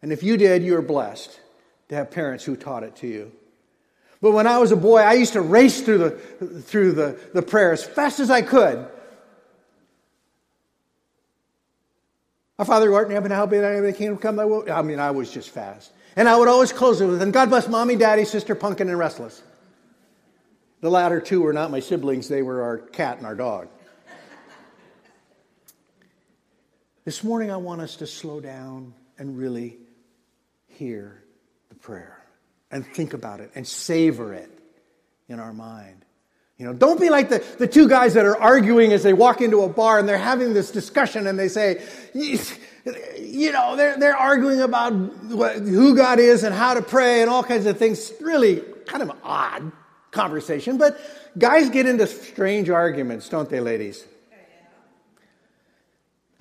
And 0.01 0.13
if 0.13 0.23
you 0.23 0.37
did, 0.37 0.63
you're 0.63 0.81
blessed 0.81 1.37
to 1.89 1.95
have 1.95 2.09
parents 2.09 2.45
who 2.45 2.55
taught 2.55 2.83
it 2.83 2.95
to 2.97 3.07
you. 3.07 3.33
But 4.21 4.31
when 4.31 4.47
I 4.47 4.59
was 4.59 4.71
a 4.71 4.77
boy, 4.77 4.99
I 4.99 5.13
used 5.13 5.33
to 5.33 5.41
race 5.41 5.81
through 5.81 5.97
the, 5.97 6.11
through 6.61 6.93
the, 6.93 7.19
the 7.33 7.41
prayer 7.41 7.73
as 7.73 7.83
fast 7.83 8.21
as 8.21 8.29
I 8.29 8.41
could. 8.41 8.87
Our 12.57 12.63
Father 12.63 12.87
who 12.87 12.93
art 12.93 13.07
in 13.09 13.13
heaven, 13.13 13.31
how 13.31 13.45
be 13.45 13.57
thy 13.57 13.91
kingdom 13.91 14.17
come 14.17 14.37
thy 14.37 14.45
will. 14.45 14.71
I 14.71 14.81
mean, 14.81 14.99
I 14.99 15.11
was 15.11 15.29
just 15.29 15.49
fast. 15.49 15.91
And 16.15 16.29
I 16.29 16.37
would 16.37 16.47
always 16.47 16.71
close 16.71 17.01
it 17.01 17.07
with, 17.07 17.21
and 17.21 17.33
God 17.33 17.49
bless 17.49 17.67
mommy, 17.67 17.97
daddy, 17.97 18.23
sister, 18.23 18.55
pumpkin, 18.55 18.87
and 18.87 18.97
restless. 18.97 19.43
The 20.79 20.89
latter 20.89 21.19
two 21.19 21.41
were 21.41 21.53
not 21.53 21.69
my 21.69 21.81
siblings, 21.81 22.29
they 22.29 22.41
were 22.41 22.61
our 22.61 22.77
cat 22.77 23.17
and 23.17 23.25
our 23.25 23.35
dog. 23.35 23.67
This 27.03 27.23
morning, 27.23 27.49
I 27.49 27.57
want 27.57 27.81
us 27.81 27.95
to 27.97 28.07
slow 28.07 28.39
down 28.39 28.93
and 29.17 29.35
really 29.35 29.77
hear 30.67 31.23
the 31.69 31.75
prayer 31.75 32.21
and 32.69 32.85
think 32.85 33.13
about 33.13 33.39
it 33.39 33.51
and 33.55 33.67
savor 33.67 34.35
it 34.35 34.51
in 35.27 35.39
our 35.39 35.51
mind. 35.51 36.05
You 36.59 36.67
know, 36.67 36.73
don't 36.73 37.01
be 37.01 37.09
like 37.09 37.29
the, 37.29 37.43
the 37.57 37.65
two 37.65 37.89
guys 37.89 38.13
that 38.13 38.25
are 38.25 38.37
arguing 38.37 38.93
as 38.93 39.01
they 39.01 39.13
walk 39.13 39.41
into 39.41 39.63
a 39.63 39.69
bar 39.69 39.97
and 39.97 40.07
they're 40.07 40.19
having 40.19 40.53
this 40.53 40.69
discussion 40.69 41.25
and 41.25 41.39
they 41.39 41.47
say, 41.47 41.81
you 42.13 43.51
know, 43.51 43.75
they're, 43.75 43.97
they're 43.97 44.15
arguing 44.15 44.61
about 44.61 44.93
who 44.93 45.95
God 45.95 46.19
is 46.19 46.43
and 46.43 46.53
how 46.53 46.75
to 46.75 46.83
pray 46.83 47.21
and 47.21 47.31
all 47.31 47.41
kinds 47.41 47.65
of 47.65 47.79
things. 47.79 48.13
Really 48.21 48.61
kind 48.85 49.01
of 49.01 49.11
odd 49.23 49.71
conversation, 50.11 50.77
but 50.77 51.01
guys 51.35 51.71
get 51.71 51.87
into 51.87 52.05
strange 52.05 52.69
arguments, 52.69 53.27
don't 53.27 53.49
they, 53.49 53.59
ladies? 53.59 54.05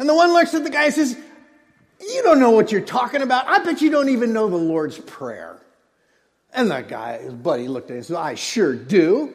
And 0.01 0.09
the 0.09 0.15
one 0.15 0.33
looks 0.33 0.55
at 0.55 0.65
the 0.65 0.71
guy 0.71 0.87
and 0.87 0.95
says, 0.95 1.15
You 2.01 2.23
don't 2.23 2.41
know 2.41 2.53
what 2.53 2.73
you're 2.73 2.81
talking 2.81 3.21
about. 3.21 3.47
I 3.47 3.63
bet 3.63 3.83
you 3.83 3.91
don't 3.91 4.09
even 4.09 4.33
know 4.33 4.49
the 4.49 4.57
Lord's 4.57 4.99
Prayer. 4.99 5.61
And 6.55 6.71
that 6.71 6.89
guy, 6.89 7.19
his 7.19 7.35
buddy, 7.35 7.69
looked 7.69 7.91
at 7.91 7.93
him 7.93 7.97
and 7.99 8.07
said, 8.07 8.17
I 8.17 8.35
sure 8.35 8.75
do. 8.75 9.35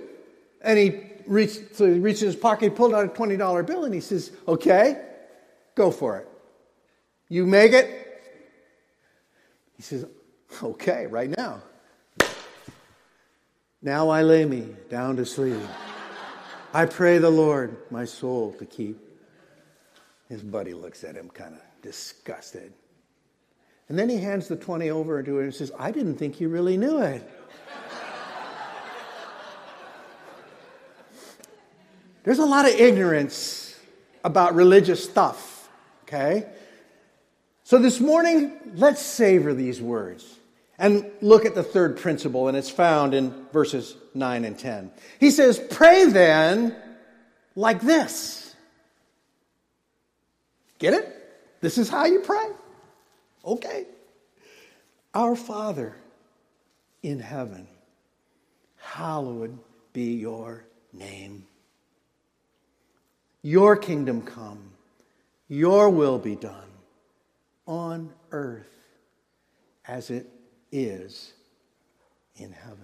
And 0.61 0.79
he 0.79 1.03
reached, 1.27 1.75
so 1.75 1.85
he 1.85 1.99
reached 1.99 2.23
in 2.23 2.29
his 2.29 2.35
pocket, 2.35 2.75
pulled 2.75 2.95
out 2.95 3.05
a 3.05 3.09
$20 3.09 3.67
bill, 3.67 3.85
and 3.85 3.93
he 3.93 4.01
says, 4.01 4.31
Okay, 4.47 4.99
go 5.75 5.91
for 5.91 6.17
it. 6.17 6.27
You 7.29 7.45
make 7.45 7.71
it? 7.71 8.23
He 9.77 9.83
says, 9.83 10.07
Okay, 10.63 11.05
right 11.05 11.29
now. 11.29 11.61
Now 13.83 14.09
I 14.09 14.23
lay 14.23 14.45
me 14.45 14.75
down 14.89 15.15
to 15.17 15.27
sleep. 15.27 15.61
I 16.73 16.87
pray 16.87 17.19
the 17.19 17.29
Lord 17.29 17.77
my 17.91 18.05
soul 18.05 18.53
to 18.53 18.65
keep. 18.65 19.04
His 20.29 20.41
buddy 20.41 20.73
looks 20.73 21.03
at 21.03 21.15
him 21.15 21.29
kind 21.29 21.53
of 21.53 21.61
disgusted. 21.81 22.73
And 23.89 23.99
then 23.99 24.09
he 24.09 24.17
hands 24.17 24.47
the 24.47 24.55
20 24.55 24.89
over 24.89 25.21
to 25.21 25.39
him 25.39 25.43
and 25.43 25.53
says, 25.53 25.71
I 25.77 25.91
didn't 25.91 26.15
think 26.15 26.41
you 26.41 26.49
really 26.49 26.77
knew 26.77 26.99
it. 26.99 27.29
There's 32.23 32.39
a 32.39 32.45
lot 32.45 32.65
of 32.65 32.71
ignorance 32.71 33.79
about 34.23 34.55
religious 34.55 35.03
stuff, 35.03 35.69
okay? 36.03 36.47
So 37.63 37.77
this 37.77 37.99
morning, 37.99 38.51
let's 38.73 38.99
savor 38.99 39.53
these 39.53 39.79
words 39.79 40.25
and 40.79 41.05
look 41.21 41.45
at 41.45 41.53
the 41.53 41.61
third 41.61 41.97
principle, 41.97 42.47
and 42.47 42.57
it's 42.57 42.71
found 42.71 43.13
in 43.13 43.45
verses 43.53 43.95
9 44.15 44.43
and 44.43 44.57
10. 44.57 44.91
He 45.19 45.29
says, 45.29 45.59
Pray 45.69 46.05
then 46.05 46.75
like 47.55 47.81
this. 47.81 48.44
Get 50.85 50.93
it? 50.93 51.61
This 51.61 51.79
is 51.79 51.89
how 51.89 52.05
you 52.05 52.19
pray. 52.19 52.45
Okay. 53.43 53.87
Our 55.15 55.35
Father 55.35 55.95
in 57.01 57.17
heaven, 57.19 57.67
hallowed 58.77 59.57
be 59.93 60.13
your 60.13 60.63
name. 60.93 61.47
Your 63.41 63.75
kingdom 63.75 64.21
come, 64.21 64.73
your 65.47 65.89
will 65.89 66.19
be 66.19 66.35
done 66.35 66.69
on 67.65 68.13
earth 68.29 68.69
as 69.87 70.11
it 70.11 70.29
is 70.71 71.33
in 72.35 72.51
heaven. 72.51 72.77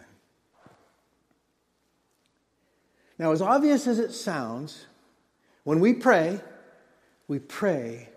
Now, 3.20 3.32
as 3.32 3.44
obvious 3.44 3.86
as 3.86 4.00
it 4.00 4.12
sounds, 4.12 4.88
when 5.66 5.80
we 5.80 5.94
pray, 5.94 6.42
we 7.32 7.40
pray 7.40 8.10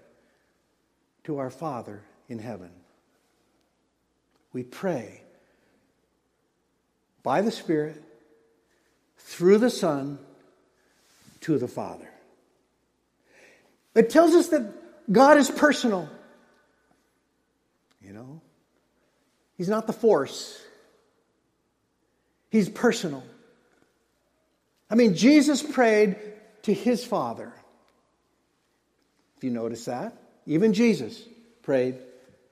to 1.23 1.39
our 1.39 1.49
Father 1.49 2.03
in 2.29 2.41
heaven. 2.41 2.71
We 4.53 4.65
pray 4.65 5.23
by 7.23 7.41
the 7.41 7.53
Spirit, 7.53 8.03
through 9.19 9.59
the 9.59 9.71
Son, 9.71 10.19
to 11.43 11.59
the 11.59 11.69
Father. 11.69 12.09
It 13.95 14.11
tells 14.11 14.35
us 14.35 14.49
that 14.49 15.13
God 15.13 15.39
is 15.39 15.49
personal. 15.49 16.09
You 18.03 18.15
know, 18.15 18.41
He's 19.57 19.69
not 19.69 19.87
the 19.87 19.93
force, 19.93 20.61
He's 22.51 22.69
personal. 22.69 23.23
I 24.91 24.97
mean, 24.97 25.15
Jesus 25.15 25.63
prayed 25.63 26.17
to 26.63 26.75
His 26.75 27.05
Father. 27.05 27.53
If 29.45 29.49
you 29.49 29.55
notice 29.55 29.85
that, 29.85 30.17
even 30.47 30.73
Jesus 30.73 31.23
prayed 31.61 31.99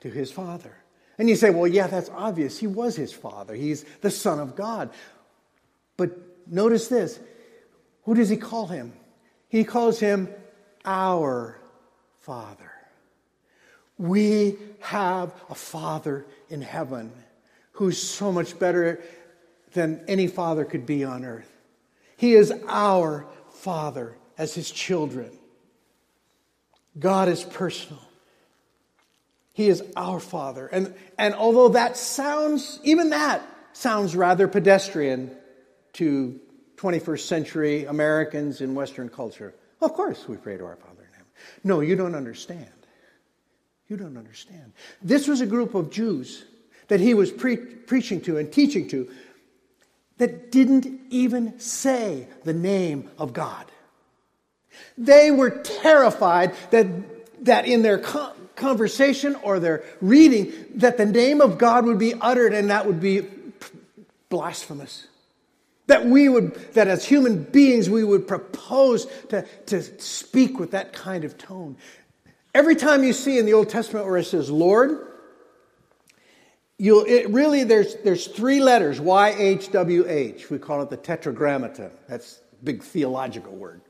to 0.01 0.11
His 0.11 0.31
Father. 0.31 0.77
And 1.17 1.27
you 1.27 1.37
say, 1.37 1.49
well, 1.49 1.67
yeah, 1.67 1.87
that's 1.87 2.11
obvious. 2.11 2.59
He 2.59 2.67
was 2.67 2.97
His 2.97 3.15
Father, 3.15 3.55
He's 3.55 3.87
the 4.03 4.11
Son 4.11 4.39
of 4.39 4.55
God. 4.55 4.91
But 5.97 6.11
notice 6.47 6.89
this 6.89 7.19
who 8.03 8.15
does 8.15 8.29
He 8.29 8.37
call 8.37 8.67
Him? 8.67 8.93
He 9.49 9.65
calls 9.65 10.01
Him 10.01 10.29
our 10.85 11.59
Father. 12.21 12.71
We 13.97 14.59
have 14.81 15.33
a 15.49 15.55
Father 15.55 16.27
in 16.51 16.61
heaven 16.61 17.11
who's 17.71 17.97
so 17.97 18.31
much 18.31 18.59
better 18.59 19.03
than 19.73 20.05
any 20.09 20.27
father 20.27 20.67
could 20.67 20.85
be 20.85 21.05
on 21.05 21.25
earth. 21.25 21.51
He 22.19 22.35
is 22.35 22.53
our 22.69 23.25
Father 23.49 24.19
as 24.37 24.55
His 24.55 24.71
children. 24.71 25.39
God 26.99 27.29
is 27.29 27.43
personal. 27.43 28.03
He 29.55 29.69
is 29.69 29.83
our 29.97 30.21
Father. 30.21 30.67
And, 30.67 30.95
and 31.19 31.35
although 31.35 31.71
that 31.71 31.97
sounds, 31.97 32.81
even 32.83 33.11
that 33.11 33.43
sounds 33.73 34.17
rather 34.17 34.49
pedestrian 34.49 35.31
to 35.95 36.41
21st 36.77 37.21
century 37.21 37.85
Americans 37.85 38.61
in 38.61 38.75
Western 38.75 39.09
culture, 39.09 39.55
of 39.81 39.93
course 39.93 40.27
we 40.27 40.37
pray 40.37 40.57
to 40.57 40.65
our 40.65 40.77
Father 40.77 41.03
in 41.03 41.13
heaven. 41.13 41.27
No, 41.65 41.81
you 41.81 41.97
don't 41.97 42.15
understand. 42.15 42.67
You 43.89 43.97
don't 43.97 44.17
understand. 44.17 44.73
This 45.03 45.29
was 45.29 45.41
a 45.41 45.47
group 45.47 45.75
of 45.75 45.91
Jews 45.91 46.45
that 46.89 47.01
he 47.01 47.15
was 47.15 47.31
pre- 47.31 47.57
preaching 47.57 48.21
to 48.23 48.39
and 48.39 48.51
teaching 48.51 48.89
to 48.89 49.11
that 50.19 50.51
didn't 50.53 50.87
even 51.11 51.59
say 51.59 52.27
the 52.45 52.55
name 52.55 53.11
of 53.19 53.33
God. 53.33 53.72
They 54.99 55.31
were 55.31 55.51
terrified 55.51 56.55
that, 56.71 56.87
that 57.45 57.67
in 57.67 57.83
their 57.83 57.99
conversation 58.57 59.35
or 59.37 59.59
their 59.59 59.85
reading, 60.01 60.53
that 60.77 60.97
the 60.97 61.07
name 61.07 61.41
of 61.41 61.59
God 61.59 61.85
would 61.87 61.99
be 61.99 62.15
uttered 62.15 62.53
and 62.55 62.71
that 62.71 62.87
would 62.87 63.01
be 63.01 63.27
blasphemous. 64.29 65.07
That 65.89 66.07
we 66.07 66.29
would, 66.29 66.55
that 66.75 66.89
as 66.89 67.05
human 67.05 67.43
beings, 67.43 67.91
we 67.91 68.05
would 68.05 68.27
propose 68.27 69.07
to, 69.29 69.47
to 69.67 69.83
speak 70.01 70.59
with 70.59 70.71
that 70.71 70.93
kind 70.93 71.25
of 71.25 71.37
tone. 71.37 71.77
Every 72.55 72.77
time 72.77 73.03
you 73.03 73.13
see 73.13 73.39
in 73.39 73.47
the 73.47 73.55
Old 73.55 73.69
Testament 73.69 74.07
where 74.07 74.19
it 74.19 74.25
says 74.25 74.51
Lord, 74.51 75.09
you'll, 76.79 77.05
it 77.05 77.31
really, 77.31 77.65
there's, 77.65 77.97
there's 77.97 78.27
three 78.27 78.61
letters, 78.61 79.01
Y-H-W-H. 79.01 80.51
We 80.51 80.59
call 80.59 80.83
it 80.83 80.91
the 80.91 80.97
tetragrammaton. 80.97 81.91
That's 82.09 82.41
a 82.61 82.65
big 82.65 82.83
theological 82.83 83.55
word. 83.55 83.81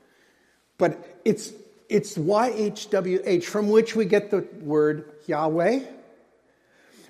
But 0.83 1.21
it's, 1.23 1.53
it's 1.87 2.17
Y-H-W-H, 2.17 3.47
from 3.47 3.69
which 3.69 3.95
we 3.95 4.03
get 4.03 4.29
the 4.31 4.45
word 4.59 5.13
Yahweh. 5.27 5.79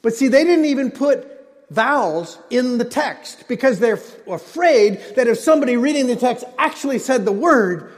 But 0.03 0.13
see, 0.13 0.27
they 0.27 0.43
didn't 0.43 0.65
even 0.65 0.91
put 0.91 1.27
vowels 1.71 2.37
in 2.51 2.77
the 2.77 2.85
text 2.85 3.47
because 3.47 3.79
they're 3.79 3.99
afraid 4.27 5.01
that 5.15 5.25
if 5.25 5.39
somebody 5.39 5.75
reading 5.75 6.05
the 6.05 6.15
text 6.15 6.45
actually 6.59 6.99
said 6.99 7.25
the 7.25 7.31
word, 7.31 7.91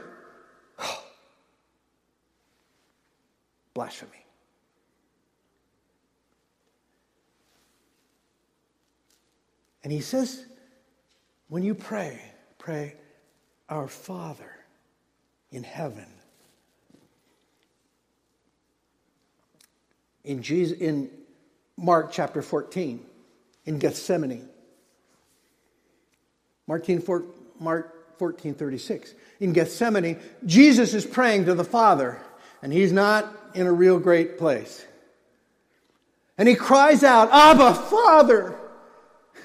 blasphemy. 3.74 4.24
And 9.84 9.92
he 9.92 10.00
says, 10.00 10.42
when 11.48 11.62
you 11.62 11.74
pray, 11.74 12.18
pray, 12.56 12.94
Our 13.68 13.88
Father 13.88 14.55
in 15.50 15.62
heaven. 15.62 16.06
In, 20.24 20.42
Jesus, 20.42 20.78
in 20.78 21.10
Mark 21.76 22.10
chapter 22.10 22.42
14, 22.42 23.04
in 23.64 23.78
Gethsemane. 23.78 24.48
Mark 26.66 28.18
14, 28.18 28.54
36. 28.54 29.14
In 29.40 29.52
Gethsemane, 29.52 30.18
Jesus 30.44 30.94
is 30.94 31.06
praying 31.06 31.44
to 31.44 31.54
the 31.54 31.64
Father, 31.64 32.20
and 32.62 32.72
he's 32.72 32.92
not 32.92 33.32
in 33.54 33.66
a 33.66 33.72
real 33.72 33.98
great 33.98 34.38
place. 34.38 34.84
And 36.38 36.48
he 36.48 36.54
cries 36.54 37.02
out, 37.02 37.30
Abba, 37.32 37.74
Father! 37.74 38.58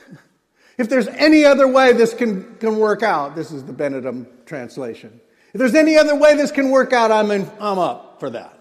if 0.78 0.90
there's 0.90 1.08
any 1.08 1.46
other 1.46 1.68
way 1.68 1.94
this 1.94 2.14
can, 2.14 2.56
can 2.56 2.78
work 2.78 3.04
out, 3.04 3.36
this 3.36 3.52
is 3.52 3.64
the 3.64 3.74
Benedum 3.74 4.26
translation. 4.46 5.22
If 5.54 5.60
there's 5.60 5.76
any 5.76 5.98
other 5.98 6.16
way 6.16 6.36
this 6.36 6.52
can 6.52 6.70
work 6.70 6.94
out, 6.94 7.12
I'm, 7.12 7.30
in, 7.32 7.50
I'm 7.60 7.78
up 7.78 8.20
for 8.20 8.30
that. 8.30 8.58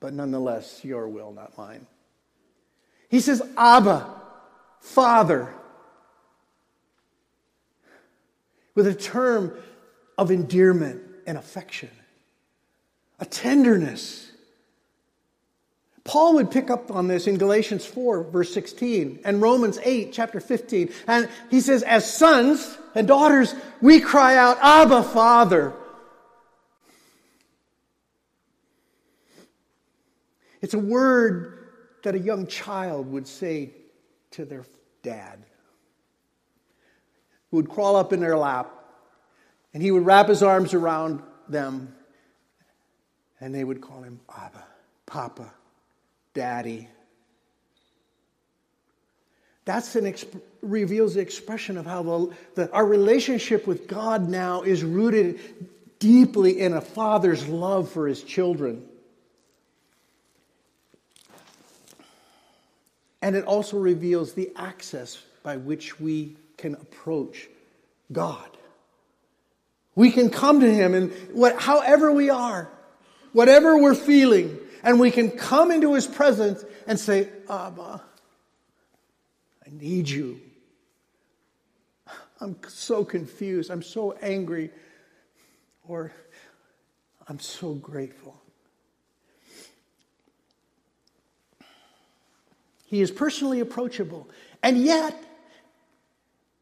but 0.00 0.12
nonetheless, 0.12 0.84
your 0.84 1.08
will, 1.08 1.32
not 1.32 1.56
mine. 1.56 1.86
He 3.08 3.20
says, 3.20 3.40
Abba, 3.56 4.06
Father, 4.80 5.52
with 8.74 8.86
a 8.86 8.94
term 8.94 9.54
of 10.18 10.30
endearment 10.30 11.00
and 11.26 11.38
affection, 11.38 11.90
a 13.18 13.24
tenderness. 13.24 14.30
Paul 16.04 16.34
would 16.34 16.50
pick 16.50 16.68
up 16.68 16.90
on 16.90 17.08
this 17.08 17.26
in 17.26 17.38
Galatians 17.38 17.86
4, 17.86 18.24
verse 18.24 18.52
16, 18.52 19.20
and 19.24 19.40
Romans 19.40 19.78
8, 19.82 20.12
chapter 20.12 20.38
15. 20.38 20.92
And 21.06 21.30
he 21.50 21.60
says, 21.60 21.82
As 21.82 22.10
sons 22.10 22.76
and 22.94 23.08
daughters, 23.08 23.54
we 23.80 24.00
cry 24.00 24.36
out, 24.36 24.58
Abba, 24.60 25.02
Father. 25.02 25.72
It's 30.60 30.74
a 30.74 30.78
word 30.78 31.68
that 32.02 32.14
a 32.14 32.18
young 32.18 32.46
child 32.46 33.10
would 33.10 33.26
say 33.26 33.70
to 34.32 34.44
their 34.44 34.66
dad, 35.02 35.42
who 37.50 37.56
would 37.56 37.70
crawl 37.70 37.96
up 37.96 38.12
in 38.12 38.20
their 38.20 38.36
lap, 38.36 38.70
and 39.72 39.82
he 39.82 39.90
would 39.90 40.04
wrap 40.04 40.28
his 40.28 40.42
arms 40.42 40.74
around 40.74 41.22
them, 41.48 41.94
and 43.40 43.54
they 43.54 43.64
would 43.64 43.80
call 43.80 44.02
him 44.02 44.20
Abba, 44.34 44.64
Papa, 45.06 45.52
Daddy. 46.34 46.88
That's 49.64 49.96
an 49.96 50.04
exp- 50.04 50.40
reveals 50.60 51.14
the 51.14 51.20
expression 51.20 51.78
of 51.78 51.86
how 51.86 52.02
the, 52.02 52.34
the, 52.54 52.72
our 52.72 52.84
relationship 52.84 53.66
with 53.66 53.86
God 53.86 54.28
now 54.28 54.62
is 54.62 54.84
rooted 54.84 55.40
deeply 55.98 56.60
in 56.60 56.74
a 56.74 56.82
father's 56.82 57.46
love 57.48 57.90
for 57.90 58.06
his 58.06 58.22
children. 58.22 58.86
And 63.22 63.36
it 63.36 63.46
also 63.46 63.78
reveals 63.78 64.34
the 64.34 64.52
access 64.54 65.18
by 65.42 65.56
which 65.56 65.98
we 65.98 66.36
can 66.58 66.74
approach 66.74 67.48
God. 68.12 68.50
We 69.94 70.10
can 70.10 70.28
come 70.28 70.60
to 70.60 70.70
Him 70.70 70.92
and 70.92 71.12
what, 71.32 71.58
however 71.58 72.12
we 72.12 72.28
are, 72.28 72.68
whatever 73.32 73.78
we're 73.78 73.94
feeling, 73.94 74.58
and 74.84 75.00
we 75.00 75.10
can 75.10 75.30
come 75.30 75.70
into 75.70 75.94
His 75.94 76.06
presence 76.06 76.64
and 76.86 77.00
say, 77.00 77.28
Abba, 77.48 78.02
I 79.66 79.70
need 79.70 80.08
you. 80.08 80.40
I'm 82.40 82.56
so 82.68 83.04
confused. 83.04 83.70
I'm 83.70 83.82
so 83.82 84.12
angry. 84.20 84.70
Or 85.88 86.12
I'm 87.26 87.40
so 87.40 87.72
grateful. 87.72 88.40
He 92.86 93.00
is 93.00 93.10
personally 93.10 93.60
approachable. 93.60 94.28
And 94.62 94.78
yet, 94.78 95.20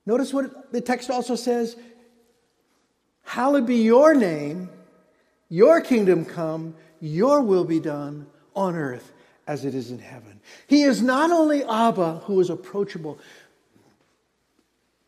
notice 0.06 0.32
what 0.32 0.72
the 0.72 0.80
text 0.80 1.10
also 1.10 1.34
says 1.34 1.76
Hallowed 3.24 3.66
be 3.66 3.76
your 3.76 4.14
name, 4.14 4.68
your 5.48 5.80
kingdom 5.80 6.24
come, 6.24 6.74
your 7.02 7.42
will 7.42 7.64
be 7.64 7.80
done 7.80 8.26
on 8.54 8.76
earth 8.76 9.12
as 9.46 9.64
it 9.64 9.74
is 9.74 9.90
in 9.90 9.98
heaven. 9.98 10.40
He 10.68 10.82
is 10.82 11.02
not 11.02 11.30
only 11.30 11.64
Abba, 11.64 12.20
who 12.24 12.40
is 12.40 12.48
approachable, 12.48 13.18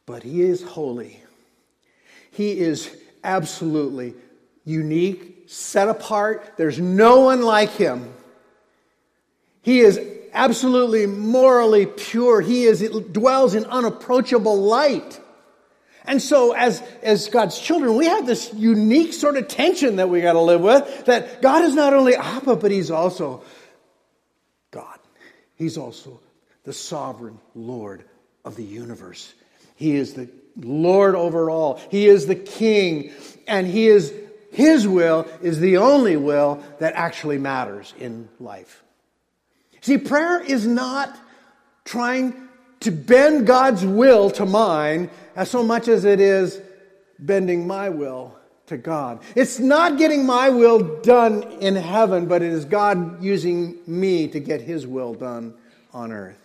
but 0.04 0.24
he 0.24 0.42
is 0.42 0.62
holy. 0.62 1.22
He 2.32 2.58
is 2.58 2.94
absolutely 3.22 4.14
unique, 4.64 5.44
set 5.46 5.88
apart. 5.88 6.54
There's 6.56 6.80
no 6.80 7.20
one 7.20 7.42
like 7.42 7.70
him. 7.70 8.12
He 9.62 9.80
is 9.80 10.00
absolutely 10.32 11.06
morally 11.06 11.86
pure. 11.86 12.40
He 12.40 12.64
is, 12.64 12.80
dwells 13.12 13.54
in 13.54 13.64
unapproachable 13.66 14.60
light. 14.60 15.20
And 16.04 16.20
so 16.20 16.52
as, 16.52 16.82
as 17.02 17.28
God's 17.28 17.58
children, 17.58 17.96
we 17.96 18.06
have 18.06 18.26
this 18.26 18.52
unique 18.52 19.14
sort 19.14 19.36
of 19.36 19.48
tension 19.48 19.96
that 19.96 20.10
we 20.10 20.20
got 20.20 20.34
to 20.34 20.40
live 20.40 20.60
with, 20.60 21.06
that 21.06 21.40
God 21.40 21.64
is 21.64 21.74
not 21.74 21.94
only 21.94 22.14
Abba, 22.14 22.56
but 22.56 22.70
He's 22.70 22.90
also 22.90 23.42
God. 24.70 24.98
He's 25.56 25.78
also 25.78 26.20
the 26.64 26.72
sovereign 26.72 27.38
Lord 27.54 28.04
of 28.44 28.56
the 28.56 28.64
universe. 28.64 29.32
He 29.76 29.94
is 29.94 30.14
the 30.14 30.28
Lord 30.56 31.14
over 31.14 31.48
all. 31.48 31.80
He 31.90 32.06
is 32.06 32.26
the 32.26 32.34
King, 32.34 33.12
and 33.48 33.66
He 33.66 33.88
is, 33.88 34.12
His 34.52 34.86
will 34.86 35.26
is 35.40 35.58
the 35.58 35.78
only 35.78 36.16
will 36.16 36.62
that 36.80 36.94
actually 36.94 37.38
matters 37.38 37.94
in 37.98 38.28
life. 38.38 38.82
See, 39.80 39.98
prayer 39.98 40.42
is 40.42 40.66
not 40.66 41.14
trying 41.84 42.43
to 42.84 42.92
bend 42.92 43.46
God's 43.46 43.84
will 43.84 44.30
to 44.30 44.46
mine 44.46 45.10
as 45.36 45.50
so 45.50 45.62
much 45.62 45.88
as 45.88 46.04
it 46.04 46.20
is 46.20 46.60
bending 47.18 47.66
my 47.66 47.88
will 47.88 48.36
to 48.66 48.76
God. 48.78 49.20
It's 49.34 49.58
not 49.58 49.98
getting 49.98 50.24
my 50.24 50.48
will 50.48 51.00
done 51.00 51.42
in 51.60 51.76
heaven, 51.76 52.26
but 52.26 52.42
it 52.42 52.52
is 52.52 52.64
God 52.64 53.22
using 53.22 53.76
me 53.86 54.28
to 54.28 54.40
get 54.40 54.62
his 54.62 54.86
will 54.86 55.14
done 55.14 55.54
on 55.92 56.12
earth. 56.12 56.38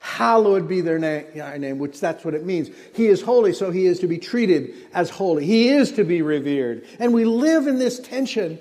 Hallowed 0.00 0.68
be 0.68 0.80
their 0.80 0.98
name, 0.98 1.78
which 1.78 2.00
that's 2.00 2.24
what 2.24 2.34
it 2.34 2.44
means. 2.44 2.70
He 2.94 3.06
is 3.06 3.22
holy, 3.22 3.52
so 3.52 3.70
he 3.70 3.86
is 3.86 3.98
to 4.00 4.06
be 4.06 4.18
treated 4.18 4.74
as 4.92 5.10
holy. 5.10 5.44
He 5.44 5.68
is 5.68 5.92
to 5.92 6.04
be 6.04 6.22
revered. 6.22 6.86
And 6.98 7.12
we 7.12 7.24
live 7.24 7.66
in 7.66 7.78
this 7.78 7.98
tension 7.98 8.58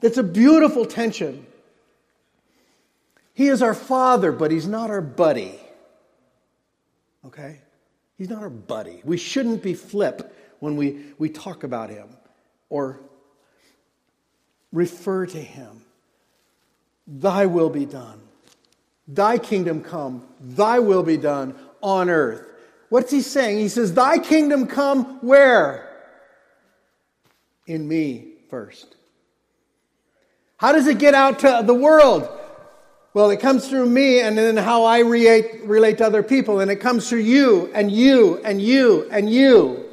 that's 0.00 0.18
a 0.18 0.22
beautiful 0.22 0.84
tension 0.84 1.45
he 3.36 3.48
is 3.48 3.60
our 3.60 3.74
father, 3.74 4.32
but 4.32 4.50
he's 4.50 4.66
not 4.66 4.88
our 4.88 5.02
buddy. 5.02 5.60
Okay? 7.26 7.60
He's 8.16 8.30
not 8.30 8.42
our 8.42 8.48
buddy. 8.48 9.02
We 9.04 9.18
shouldn't 9.18 9.62
be 9.62 9.74
flip 9.74 10.34
when 10.58 10.76
we, 10.76 11.04
we 11.18 11.28
talk 11.28 11.62
about 11.62 11.90
him 11.90 12.08
or 12.70 12.98
refer 14.72 15.26
to 15.26 15.38
him. 15.38 15.82
Thy 17.06 17.44
will 17.44 17.68
be 17.68 17.84
done. 17.84 18.22
Thy 19.06 19.36
kingdom 19.36 19.82
come. 19.82 20.26
Thy 20.40 20.78
will 20.78 21.02
be 21.02 21.18
done 21.18 21.54
on 21.82 22.08
earth. 22.08 22.42
What's 22.88 23.10
he 23.10 23.20
saying? 23.20 23.58
He 23.58 23.68
says, 23.68 23.92
Thy 23.92 24.18
kingdom 24.18 24.66
come 24.66 25.18
where? 25.20 25.94
In 27.66 27.86
me 27.86 28.28
first. 28.48 28.96
How 30.56 30.72
does 30.72 30.86
it 30.86 30.98
get 30.98 31.12
out 31.12 31.40
to 31.40 31.62
the 31.62 31.74
world? 31.74 32.30
Well, 33.16 33.30
it 33.30 33.40
comes 33.40 33.66
through 33.66 33.88
me 33.88 34.20
and 34.20 34.36
then 34.36 34.58
how 34.58 34.84
I 34.84 34.98
relate, 34.98 35.62
relate 35.62 35.96
to 35.98 36.04
other 36.04 36.22
people. 36.22 36.60
And 36.60 36.70
it 36.70 36.76
comes 36.76 37.08
through 37.08 37.20
you 37.20 37.72
and 37.72 37.90
you 37.90 38.42
and 38.44 38.60
you 38.60 39.08
and 39.10 39.30
you. 39.30 39.86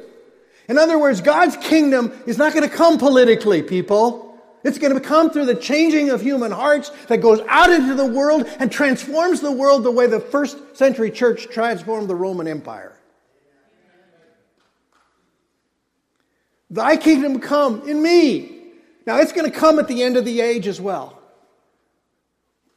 In 0.68 0.76
other 0.76 0.98
words, 0.98 1.22
God's 1.22 1.56
kingdom 1.56 2.12
is 2.26 2.36
not 2.36 2.52
going 2.52 2.68
to 2.68 2.76
come 2.76 2.98
politically, 2.98 3.62
people. 3.62 4.38
It's 4.62 4.76
going 4.76 4.92
to 4.92 5.00
come 5.00 5.30
through 5.30 5.46
the 5.46 5.54
changing 5.54 6.10
of 6.10 6.20
human 6.20 6.52
hearts 6.52 6.90
that 7.06 7.22
goes 7.22 7.40
out 7.48 7.70
into 7.70 7.94
the 7.94 8.04
world 8.04 8.46
and 8.58 8.70
transforms 8.70 9.40
the 9.40 9.52
world 9.52 9.84
the 9.84 9.90
way 9.90 10.06
the 10.06 10.20
first 10.20 10.76
century 10.76 11.10
church 11.10 11.46
transformed 11.50 12.10
the 12.10 12.14
Roman 12.14 12.46
Empire. 12.46 12.94
Thy 16.68 16.98
kingdom 16.98 17.40
come 17.40 17.88
in 17.88 18.02
me. 18.02 18.64
Now 19.06 19.16
it's 19.16 19.32
going 19.32 19.50
to 19.50 19.58
come 19.58 19.78
at 19.78 19.88
the 19.88 20.02
end 20.02 20.18
of 20.18 20.26
the 20.26 20.42
age 20.42 20.66
as 20.66 20.78
well 20.78 21.23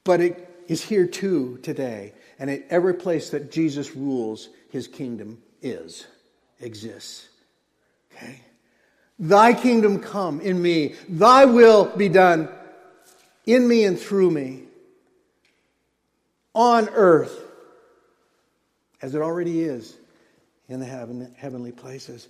but 0.07 0.21
it 0.21 0.63
is 0.69 0.81
here 0.81 1.05
too 1.05 1.59
today. 1.61 2.13
And 2.39 2.49
at 2.49 2.65
every 2.69 2.93
place 2.93 3.31
that 3.31 3.51
Jesus 3.51 3.93
rules, 3.93 4.47
his 4.69 4.87
kingdom 4.87 5.43
is, 5.61 6.07
exists. 6.61 7.27
Okay? 8.13 8.39
Thy 9.19 9.53
kingdom 9.53 9.99
come 9.99 10.39
in 10.39 10.61
me, 10.61 10.95
thy 11.09 11.43
will 11.43 11.85
be 11.85 12.07
done 12.07 12.47
in 13.45 13.67
me 13.67 13.83
and 13.83 13.99
through 13.99 14.31
me 14.31 14.63
on 16.53 16.87
earth 16.93 17.37
as 19.01 19.13
it 19.13 19.21
already 19.21 19.61
is 19.61 19.93
in 20.69 20.79
the 20.79 20.85
heaven, 20.85 21.35
heavenly 21.37 21.73
places. 21.73 22.29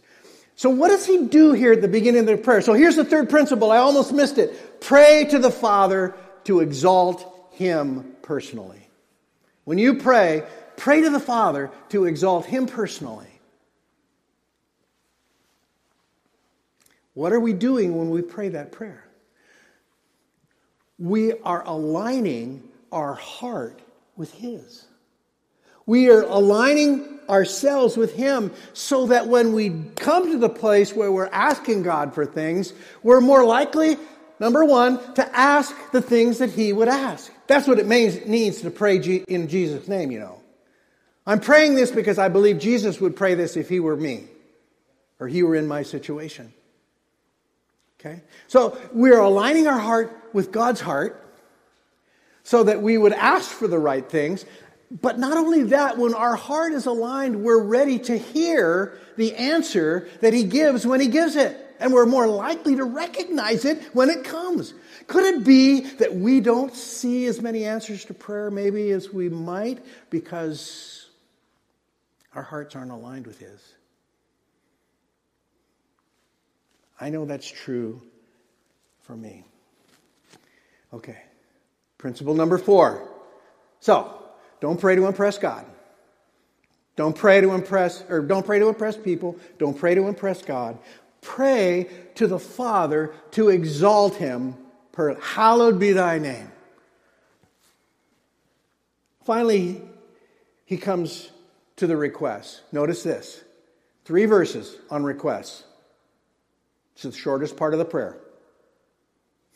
So, 0.55 0.71
what 0.71 0.87
does 0.87 1.05
he 1.05 1.25
do 1.25 1.53
here 1.53 1.73
at 1.73 1.81
the 1.81 1.87
beginning 1.87 2.21
of 2.21 2.25
the 2.25 2.37
prayer? 2.37 2.61
So, 2.61 2.73
here's 2.73 2.95
the 2.95 3.05
third 3.05 3.29
principle. 3.29 3.71
I 3.71 3.77
almost 3.77 4.13
missed 4.13 4.39
it. 4.39 4.81
Pray 4.81 5.25
to 5.29 5.37
the 5.37 5.51
Father 5.51 6.15
to 6.45 6.61
exalt 6.61 7.36
him 7.57 8.15
personally. 8.21 8.87
When 9.63 9.79
you 9.79 9.95
pray, 9.95 10.43
pray 10.75 11.01
to 11.01 11.09
the 11.09 11.19
Father 11.19 11.71
to 11.89 12.05
exalt 12.05 12.45
Him 12.45 12.67
personally. 12.67 13.27
What 17.15 17.33
are 17.33 17.39
we 17.39 17.53
doing 17.53 17.97
when 17.97 18.11
we 18.11 18.21
pray 18.21 18.49
that 18.49 18.71
prayer? 18.71 19.03
We 20.99 21.33
are 21.39 21.63
aligning 21.65 22.69
our 22.91 23.15
heart 23.15 23.81
with 24.15 24.31
His. 24.35 24.85
We 25.87 26.11
are 26.11 26.21
aligning 26.21 27.19
ourselves 27.27 27.97
with 27.97 28.13
Him 28.13 28.53
so 28.73 29.07
that 29.07 29.27
when 29.27 29.53
we 29.53 29.71
come 29.95 30.31
to 30.31 30.37
the 30.37 30.47
place 30.47 30.93
where 30.93 31.11
we're 31.11 31.25
asking 31.31 31.81
God 31.81 32.13
for 32.13 32.25
things, 32.25 32.71
we're 33.01 33.19
more 33.19 33.43
likely 33.43 33.97
number 34.39 34.63
one, 34.63 35.13
to 35.15 35.35
ask 35.37 35.75
the 35.91 36.01
things 36.01 36.37
that 36.39 36.51
he 36.51 36.73
would 36.73 36.87
ask. 36.87 37.31
That's 37.47 37.67
what 37.67 37.79
it 37.79 37.87
means, 37.87 38.61
to 38.61 38.69
pray 38.69 38.97
in 39.27 39.47
Jesus' 39.47 39.87
name, 39.87 40.11
you 40.11 40.19
know. 40.19 40.41
I'm 41.25 41.39
praying 41.39 41.75
this 41.75 41.91
because 41.91 42.17
I 42.17 42.29
believe 42.29 42.59
Jesus 42.59 43.01
would 43.01 43.15
pray 43.15 43.35
this 43.35 43.57
if 43.57 43.67
he 43.67 43.79
were 43.79 43.95
me 43.95 44.25
or 45.19 45.27
he 45.27 45.43
were 45.43 45.55
in 45.55 45.67
my 45.67 45.83
situation. 45.83 46.53
Okay? 47.99 48.21
So 48.47 48.77
we're 48.93 49.19
aligning 49.19 49.67
our 49.67 49.79
heart 49.79 50.15
with 50.33 50.51
God's 50.51 50.79
heart 50.79 51.23
so 52.43 52.63
that 52.63 52.81
we 52.81 52.97
would 52.97 53.13
ask 53.13 53.49
for 53.49 53.67
the 53.67 53.79
right 53.79 54.07
things. 54.07 54.45
But 54.89 55.19
not 55.19 55.35
only 55.35 55.63
that, 55.63 55.97
when 55.97 56.13
our 56.13 56.37
heart 56.37 56.71
is 56.71 56.85
aligned, 56.85 57.43
we're 57.43 57.61
ready 57.61 57.99
to 57.99 58.17
hear 58.17 58.97
the 59.17 59.35
answer 59.35 60.07
that 60.21 60.33
He 60.33 60.43
gives 60.43 60.87
when 60.87 61.01
He 61.01 61.07
gives 61.07 61.35
it. 61.35 61.57
And 61.79 61.91
we're 61.91 62.05
more 62.05 62.25
likely 62.25 62.77
to 62.77 62.85
recognize 62.85 63.65
it 63.65 63.83
when 63.93 64.09
it 64.09 64.23
comes. 64.23 64.73
Could 65.07 65.23
it 65.23 65.43
be 65.45 65.81
that 65.81 66.13
we 66.15 66.41
don't 66.41 66.73
see 66.75 67.25
as 67.25 67.41
many 67.41 67.63
answers 67.63 68.05
to 68.05 68.13
prayer 68.13 68.51
maybe 68.51 68.91
as 68.91 69.11
we 69.11 69.29
might 69.29 69.83
because 70.09 71.09
our 72.35 72.43
hearts 72.43 72.75
aren't 72.75 72.91
aligned 72.91 73.25
with 73.25 73.39
His? 73.39 73.73
I 76.99 77.09
know 77.09 77.25
that's 77.25 77.49
true 77.49 78.01
for 79.01 79.15
me. 79.15 79.45
Okay. 80.93 81.17
Principle 81.97 82.33
number 82.33 82.57
four. 82.57 83.07
So, 83.79 84.21
don't 84.59 84.79
pray 84.79 84.95
to 84.95 85.05
impress 85.05 85.37
God. 85.37 85.65
Don't 86.95 87.15
pray 87.15 87.41
to 87.41 87.51
impress, 87.51 88.03
or 88.09 88.21
don't 88.21 88.45
pray 88.45 88.59
to 88.59 88.67
impress 88.67 88.97
people. 88.97 89.37
Don't 89.59 89.77
pray 89.77 89.95
to 89.95 90.07
impress 90.07 90.41
God. 90.41 90.79
Pray 91.21 91.87
to 92.15 92.27
the 92.27 92.39
Father 92.39 93.13
to 93.31 93.49
exalt 93.49 94.15
Him. 94.15 94.55
Per, 94.97 95.13
Hallowed 95.19 95.77
be 95.77 95.91
thy 95.91 96.17
name. 96.17 96.51
Finally, 99.25 99.79
he 100.65 100.77
comes 100.77 101.29
to 101.75 101.85
the 101.85 101.95
request. 101.95 102.63
Notice 102.71 103.03
this 103.03 103.43
three 104.05 104.25
verses 104.25 104.75
on 104.89 105.03
requests. 105.03 105.63
It's 106.93 107.03
the 107.03 107.11
shortest 107.11 107.57
part 107.57 107.73
of 107.73 107.79
the 107.79 107.85
prayer. 107.85 108.17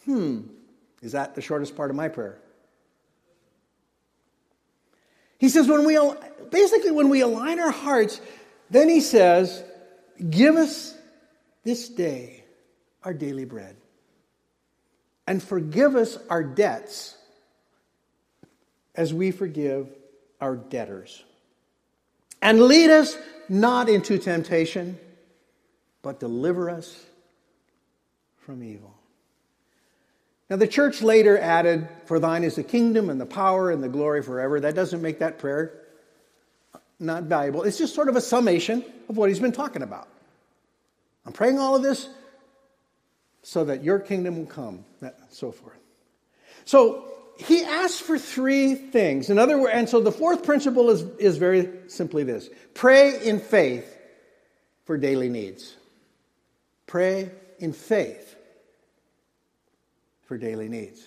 Hmm, 0.05 0.41
is 1.01 1.13
that 1.13 1.33
the 1.33 1.41
shortest 1.41 1.75
part 1.75 1.89
of 1.89 1.95
my 1.95 2.07
prayer? 2.07 2.37
He 5.39 5.49
says, 5.49 5.67
when 5.67 5.85
we, 5.85 5.99
basically, 6.51 6.91
when 6.91 7.09
we 7.09 7.21
align 7.21 7.59
our 7.59 7.71
hearts, 7.71 8.21
then 8.69 8.89
he 8.89 9.01
says, 9.01 9.63
Give 10.29 10.55
us 10.55 10.95
this 11.63 11.89
day 11.89 12.43
our 13.03 13.15
daily 13.15 13.45
bread, 13.45 13.75
and 15.27 15.41
forgive 15.41 15.95
us 15.95 16.17
our 16.29 16.43
debts 16.43 17.15
as 18.95 19.13
we 19.13 19.31
forgive 19.31 19.87
our 20.39 20.55
debtors. 20.55 21.23
And 22.41 22.61
lead 22.63 22.89
us 22.89 23.15
not 23.47 23.89
into 23.89 24.17
temptation, 24.17 24.97
but 26.01 26.19
deliver 26.19 26.69
us 26.69 27.05
from 28.39 28.63
evil. 28.63 28.95
Now, 30.49 30.57
the 30.57 30.67
church 30.67 31.01
later 31.01 31.37
added, 31.37 31.87
For 32.05 32.19
thine 32.19 32.43
is 32.43 32.55
the 32.55 32.63
kingdom 32.63 33.09
and 33.09 33.21
the 33.21 33.25
power 33.25 33.71
and 33.71 33.81
the 33.81 33.87
glory 33.87 34.21
forever. 34.21 34.59
That 34.59 34.75
doesn't 34.75 35.01
make 35.01 35.19
that 35.19 35.37
prayer 35.37 35.81
not 36.99 37.23
valuable. 37.23 37.63
It's 37.63 37.77
just 37.77 37.95
sort 37.95 38.09
of 38.09 38.15
a 38.15 38.21
summation 38.21 38.83
of 39.09 39.17
what 39.17 39.29
he's 39.29 39.39
been 39.39 39.51
talking 39.51 39.81
about. 39.81 40.07
I'm 41.25 41.33
praying 41.33 41.59
all 41.59 41.75
of 41.75 41.83
this 41.83 42.07
so 43.43 43.65
that 43.65 43.83
your 43.83 43.99
kingdom 43.99 44.37
will 44.37 44.45
come, 44.45 44.85
and 45.01 45.11
so 45.29 45.51
forth. 45.51 45.79
So 46.65 47.11
he 47.37 47.63
asks 47.63 47.99
for 47.99 48.17
three 48.17 48.75
things. 48.75 49.29
In 49.29 49.39
other 49.39 49.57
words, 49.57 49.73
and 49.73 49.89
so 49.89 49.99
the 49.99 50.11
fourth 50.11 50.43
principle 50.43 50.89
is, 50.89 51.01
is 51.17 51.37
very 51.37 51.69
simply 51.87 52.23
this 52.23 52.49
pray 52.73 53.23
in 53.23 53.39
faith 53.39 53.97
for 54.85 54.97
daily 54.97 55.29
needs. 55.29 55.75
Pray 56.85 57.31
in 57.59 57.73
faith 57.73 58.35
for 60.25 60.37
daily 60.37 60.69
needs. 60.69 61.01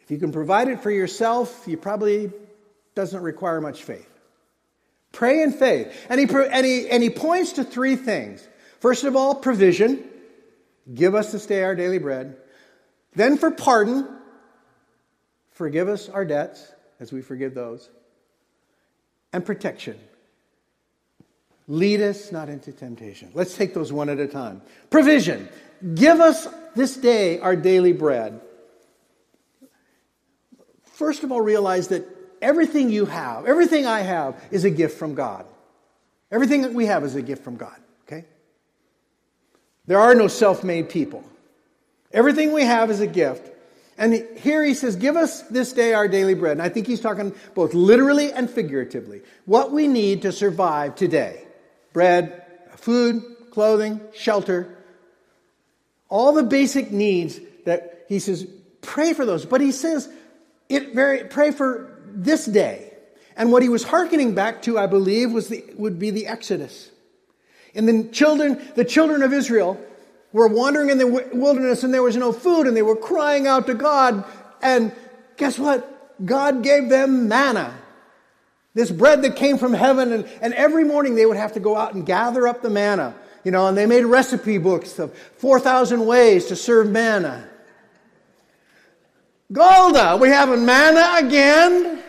If 0.00 0.10
you 0.10 0.18
can 0.18 0.32
provide 0.32 0.68
it 0.68 0.80
for 0.80 0.90
yourself, 0.90 1.64
you 1.66 1.76
probably 1.76 2.32
doesn't 2.94 3.22
require 3.22 3.60
much 3.60 3.84
faith. 3.84 4.08
Pray 5.12 5.42
in 5.42 5.52
faith. 5.52 5.94
And 6.08 6.18
he, 6.18 6.26
and, 6.26 6.64
he, 6.64 6.88
and 6.88 7.02
he 7.02 7.10
points 7.10 7.52
to 7.52 7.64
three 7.64 7.96
things. 7.96 8.46
First 8.80 9.04
of 9.04 9.16
all, 9.16 9.34
provision. 9.34 10.04
Give 10.92 11.14
us 11.14 11.32
this 11.32 11.46
day 11.46 11.62
our 11.62 11.74
daily 11.74 11.98
bread. 11.98 12.36
Then 13.14 13.36
for 13.36 13.50
pardon. 13.50 14.08
Forgive 15.52 15.88
us 15.88 16.08
our 16.08 16.24
debts 16.24 16.72
as 17.00 17.12
we 17.12 17.20
forgive 17.20 17.54
those. 17.54 17.90
And 19.32 19.44
protection. 19.44 19.98
Lead 21.66 22.00
us 22.00 22.32
not 22.32 22.48
into 22.48 22.72
temptation. 22.72 23.30
Let's 23.34 23.54
take 23.54 23.74
those 23.74 23.92
one 23.92 24.08
at 24.08 24.18
a 24.18 24.26
time. 24.26 24.62
Provision. 24.88 25.48
Give 25.94 26.20
us 26.20 26.48
this 26.74 26.96
day 26.96 27.38
our 27.40 27.56
daily 27.56 27.92
bread. 27.92 28.40
First 30.94 31.24
of 31.24 31.30
all, 31.30 31.40
realize 31.40 31.88
that 31.88 32.06
everything 32.40 32.88
you 32.90 33.04
have, 33.04 33.46
everything 33.46 33.84
I 33.86 34.00
have, 34.00 34.42
is 34.50 34.64
a 34.64 34.70
gift 34.70 34.98
from 34.98 35.14
God. 35.14 35.44
Everything 36.30 36.62
that 36.62 36.72
we 36.72 36.86
have 36.86 37.04
is 37.04 37.14
a 37.14 37.22
gift 37.22 37.44
from 37.44 37.56
God? 37.56 37.76
There 39.88 39.98
are 39.98 40.14
no 40.14 40.28
self 40.28 40.62
made 40.62 40.90
people. 40.90 41.24
Everything 42.12 42.52
we 42.52 42.62
have 42.62 42.90
is 42.90 43.00
a 43.00 43.06
gift. 43.06 43.50
And 43.96 44.14
here 44.36 44.62
he 44.62 44.74
says, 44.74 44.94
Give 44.96 45.16
us 45.16 45.42
this 45.42 45.72
day 45.72 45.94
our 45.94 46.06
daily 46.06 46.34
bread. 46.34 46.52
And 46.52 46.62
I 46.62 46.68
think 46.68 46.86
he's 46.86 47.00
talking 47.00 47.34
both 47.54 47.74
literally 47.74 48.30
and 48.30 48.48
figuratively. 48.48 49.22
What 49.46 49.72
we 49.72 49.88
need 49.88 50.22
to 50.22 50.30
survive 50.30 50.94
today 50.94 51.42
bread, 51.94 52.44
food, 52.76 53.24
clothing, 53.50 54.00
shelter, 54.14 54.76
all 56.10 56.32
the 56.32 56.42
basic 56.42 56.92
needs 56.92 57.40
that 57.64 58.04
he 58.08 58.18
says, 58.18 58.46
pray 58.82 59.14
for 59.14 59.24
those. 59.24 59.46
But 59.46 59.62
he 59.62 59.72
says, 59.72 60.08
it 60.68 60.94
very, 60.94 61.24
pray 61.24 61.50
for 61.50 61.98
this 62.06 62.44
day. 62.44 62.92
And 63.36 63.50
what 63.52 63.62
he 63.62 63.70
was 63.70 63.84
hearkening 63.84 64.34
back 64.34 64.62
to, 64.62 64.78
I 64.78 64.86
believe, 64.86 65.32
was 65.32 65.48
the, 65.48 65.64
would 65.76 65.98
be 65.98 66.10
the 66.10 66.26
Exodus. 66.26 66.90
And 67.74 67.88
the 67.88 68.08
children, 68.10 68.60
the 68.74 68.84
children 68.84 69.22
of 69.22 69.32
Israel 69.32 69.80
were 70.32 70.48
wandering 70.48 70.90
in 70.90 70.98
the 70.98 71.06
wilderness 71.32 71.84
and 71.84 71.92
there 71.92 72.02
was 72.02 72.16
no 72.16 72.32
food 72.32 72.66
and 72.66 72.76
they 72.76 72.82
were 72.82 72.96
crying 72.96 73.46
out 73.46 73.66
to 73.66 73.74
God. 73.74 74.24
And 74.62 74.92
guess 75.36 75.58
what? 75.58 76.24
God 76.24 76.62
gave 76.62 76.88
them 76.88 77.28
manna. 77.28 77.74
This 78.74 78.90
bread 78.90 79.22
that 79.22 79.36
came 79.36 79.58
from 79.58 79.72
heaven. 79.72 80.12
And, 80.12 80.28
and 80.40 80.54
every 80.54 80.84
morning 80.84 81.14
they 81.14 81.26
would 81.26 81.36
have 81.36 81.54
to 81.54 81.60
go 81.60 81.76
out 81.76 81.94
and 81.94 82.04
gather 82.04 82.46
up 82.46 82.62
the 82.62 82.70
manna 82.70 83.14
you 83.44 83.52
know, 83.52 83.66
and 83.66 83.78
they 83.78 83.86
made 83.86 84.04
recipe 84.04 84.58
books 84.58 84.98
of 84.98 85.16
4,000 85.38 86.04
ways 86.04 86.46
to 86.46 86.56
serve 86.56 86.90
manna. 86.90 87.48
Golda, 89.50 90.18
we 90.20 90.28
having 90.28 90.66
manna 90.66 91.26
again? 91.26 92.02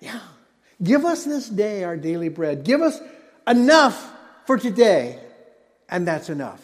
Yeah. 0.00 0.20
Give 0.82 1.04
us 1.04 1.24
this 1.24 1.48
day 1.48 1.84
our 1.84 1.98
daily 1.98 2.30
bread. 2.30 2.64
Give 2.64 2.80
us 2.80 2.98
enough 3.46 4.10
for 4.46 4.58
today, 4.58 5.18
and 5.88 6.06
that's 6.06 6.30
enough. 6.30 6.62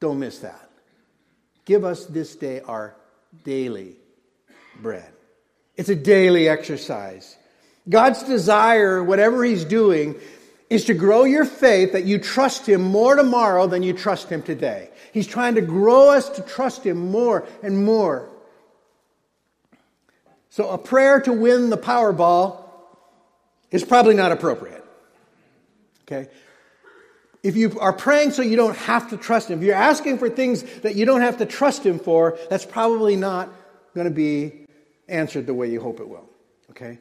Don't 0.00 0.18
miss 0.18 0.38
that. 0.40 0.70
Give 1.64 1.84
us 1.84 2.04
this 2.06 2.36
day 2.36 2.60
our 2.60 2.94
daily 3.44 3.96
bread. 4.80 5.10
It's 5.76 5.88
a 5.88 5.94
daily 5.94 6.48
exercise. 6.48 7.36
God's 7.88 8.22
desire, 8.22 9.02
whatever 9.02 9.44
He's 9.44 9.64
doing, 9.64 10.16
is 10.70 10.86
to 10.86 10.94
grow 10.94 11.24
your 11.24 11.44
faith 11.44 11.92
that 11.92 12.04
you 12.04 12.18
trust 12.18 12.68
Him 12.68 12.82
more 12.82 13.16
tomorrow 13.16 13.66
than 13.66 13.82
you 13.82 13.92
trust 13.92 14.28
Him 14.28 14.42
today. 14.42 14.90
He's 15.12 15.26
trying 15.26 15.54
to 15.56 15.60
grow 15.60 16.10
us 16.10 16.28
to 16.30 16.42
trust 16.42 16.84
Him 16.84 17.10
more 17.10 17.46
and 17.62 17.84
more. 17.84 18.28
So 20.50 20.70
a 20.70 20.78
prayer 20.78 21.20
to 21.22 21.32
win 21.32 21.70
the 21.70 21.78
Powerball 21.78 22.64
is 23.70 23.84
probably 23.84 24.14
not 24.14 24.30
appropriate. 24.30 24.83
Okay? 26.04 26.30
If 27.42 27.56
you 27.56 27.78
are 27.78 27.92
praying 27.92 28.30
so 28.30 28.42
you 28.42 28.56
don't 28.56 28.76
have 28.76 29.10
to 29.10 29.16
trust 29.16 29.50
Him, 29.50 29.58
if 29.58 29.64
you're 29.64 29.74
asking 29.74 30.18
for 30.18 30.30
things 30.30 30.62
that 30.80 30.94
you 30.94 31.04
don't 31.04 31.20
have 31.20 31.38
to 31.38 31.46
trust 31.46 31.84
Him 31.84 31.98
for, 31.98 32.38
that's 32.48 32.64
probably 32.64 33.16
not 33.16 33.50
going 33.94 34.06
to 34.06 34.14
be 34.14 34.66
answered 35.08 35.46
the 35.46 35.54
way 35.54 35.70
you 35.70 35.80
hope 35.80 36.00
it 36.00 36.08
will. 36.08 36.28
Okay? 36.70 36.98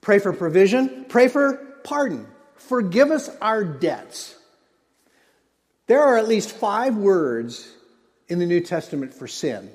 Pray 0.00 0.18
for 0.18 0.32
provision, 0.32 1.04
pray 1.08 1.28
for 1.28 1.54
pardon. 1.84 2.26
Forgive 2.56 3.10
us 3.10 3.28
our 3.42 3.62
debts. 3.62 4.34
There 5.86 6.00
are 6.00 6.16
at 6.16 6.28
least 6.28 6.50
five 6.50 6.96
words 6.96 7.70
in 8.28 8.38
the 8.38 8.46
New 8.46 8.60
Testament 8.60 9.12
for 9.12 9.28
sin. 9.28 9.70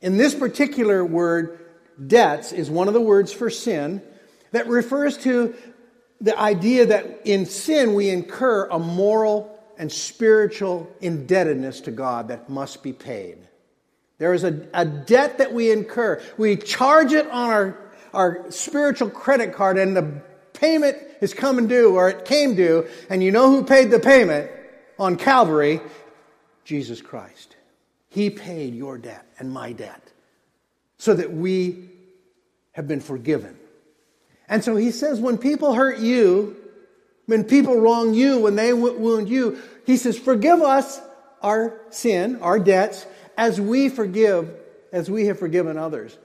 In 0.00 0.16
this 0.16 0.34
particular 0.34 1.04
word, 1.04 1.58
debts 2.06 2.52
is 2.52 2.70
one 2.70 2.86
of 2.86 2.94
the 2.94 3.00
words 3.00 3.32
for 3.32 3.50
sin 3.50 4.00
that 4.52 4.68
refers 4.68 5.18
to 5.18 5.56
the 6.20 6.38
idea 6.38 6.86
that 6.86 7.20
in 7.24 7.46
sin 7.46 7.94
we 7.94 8.08
incur 8.10 8.66
a 8.66 8.78
moral 8.78 9.58
and 9.78 9.90
spiritual 9.90 10.90
indebtedness 11.00 11.80
to 11.82 11.90
God 11.90 12.28
that 12.28 12.50
must 12.50 12.82
be 12.82 12.92
paid. 12.92 13.38
There 14.18 14.34
is 14.34 14.42
a, 14.42 14.66
a 14.74 14.84
debt 14.84 15.38
that 15.38 15.52
we 15.52 15.70
incur. 15.70 16.20
We 16.36 16.56
charge 16.56 17.12
it 17.12 17.28
on 17.28 17.50
our, 17.50 17.78
our 18.12 18.50
spiritual 18.50 19.10
credit 19.10 19.54
card, 19.54 19.78
and 19.78 19.96
the 19.96 20.20
payment 20.52 20.96
is 21.20 21.32
coming 21.32 21.68
due, 21.68 21.94
or 21.94 22.08
it 22.08 22.24
came 22.24 22.56
due, 22.56 22.88
and 23.08 23.22
you 23.22 23.30
know 23.30 23.48
who 23.50 23.64
paid 23.64 23.90
the 23.90 24.00
payment 24.00 24.50
on 24.98 25.16
Calvary? 25.16 25.80
Jesus 26.64 27.00
Christ. 27.00 27.56
He 28.08 28.28
paid 28.28 28.74
your 28.74 28.98
debt 28.98 29.24
and 29.38 29.52
my 29.52 29.72
debt 29.72 30.02
so 30.98 31.14
that 31.14 31.32
we 31.32 31.90
have 32.72 32.88
been 32.88 33.00
forgiven. 33.00 33.56
And 34.48 34.64
so 34.64 34.76
he 34.76 34.90
says, 34.90 35.20
when 35.20 35.38
people 35.38 35.74
hurt 35.74 35.98
you, 35.98 36.56
when 37.26 37.44
people 37.44 37.78
wrong 37.78 38.14
you, 38.14 38.38
when 38.38 38.56
they 38.56 38.72
wound 38.72 39.28
you, 39.28 39.60
he 39.84 39.96
says, 39.96 40.18
forgive 40.18 40.62
us 40.62 41.00
our 41.42 41.80
sin, 41.90 42.40
our 42.40 42.58
debts, 42.58 43.06
as 43.36 43.60
we 43.60 43.88
forgive, 43.88 44.50
as 44.92 45.10
we 45.10 45.26
have 45.26 45.38
forgiven 45.38 45.76
others. 45.76 46.16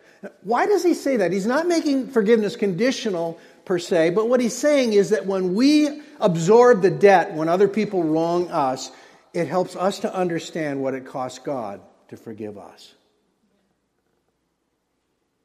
Why 0.42 0.66
does 0.66 0.84
he 0.84 0.94
say 0.94 1.18
that? 1.18 1.34
He's 1.34 1.46
not 1.46 1.68
making 1.68 2.12
forgiveness 2.12 2.56
conditional 2.56 3.38
per 3.66 3.78
se, 3.78 4.12
but 4.12 4.30
what 4.30 4.40
he's 4.40 4.56
saying 4.56 4.94
is 4.94 5.10
that 5.10 5.26
when 5.26 5.54
we 5.54 6.02
absorb 6.20 6.82
the 6.82 6.90
debt 6.90 7.34
when 7.34 7.50
other 7.50 7.68
people 7.68 8.04
wrong 8.04 8.50
us, 8.50 8.92
it 9.34 9.48
helps 9.48 9.76
us 9.76 10.00
to 10.00 10.14
understand 10.14 10.82
what 10.82 10.94
it 10.94 11.06
costs 11.06 11.40
God 11.40 11.82
to 12.08 12.16
forgive 12.16 12.58
us. 12.58 12.94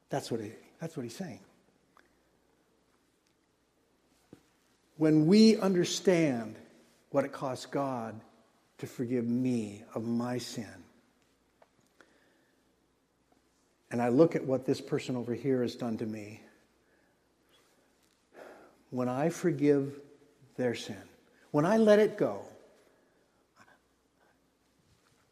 That's 0.09 0.31
what, 0.31 0.39
he, 0.39 0.51
that's 0.79 0.95
what 0.95 1.03
he's 1.03 1.15
saying. 1.15 1.39
When 4.99 5.27
we 5.27 5.55
understand 5.55 6.57
what 7.11 7.23
it 7.23 7.31
costs 7.31 7.65
God 7.65 8.19
to 8.79 8.85
forgive 8.85 9.25
me 9.25 9.81
of 9.95 10.05
my 10.05 10.39
sin, 10.39 10.67
and 13.91 14.01
I 14.01 14.09
look 14.09 14.35
at 14.35 14.43
what 14.43 14.65
this 14.65 14.81
person 14.81 15.15
over 15.15 15.33
here 15.33 15.61
has 15.61 15.75
done 15.75 15.97
to 15.99 16.05
me, 16.05 16.41
when 18.89 19.07
I 19.07 19.29
forgive 19.29 19.97
their 20.57 20.75
sin, 20.75 21.01
when 21.51 21.65
I 21.65 21.77
let 21.77 21.99
it 21.99 22.17
go, 22.17 22.41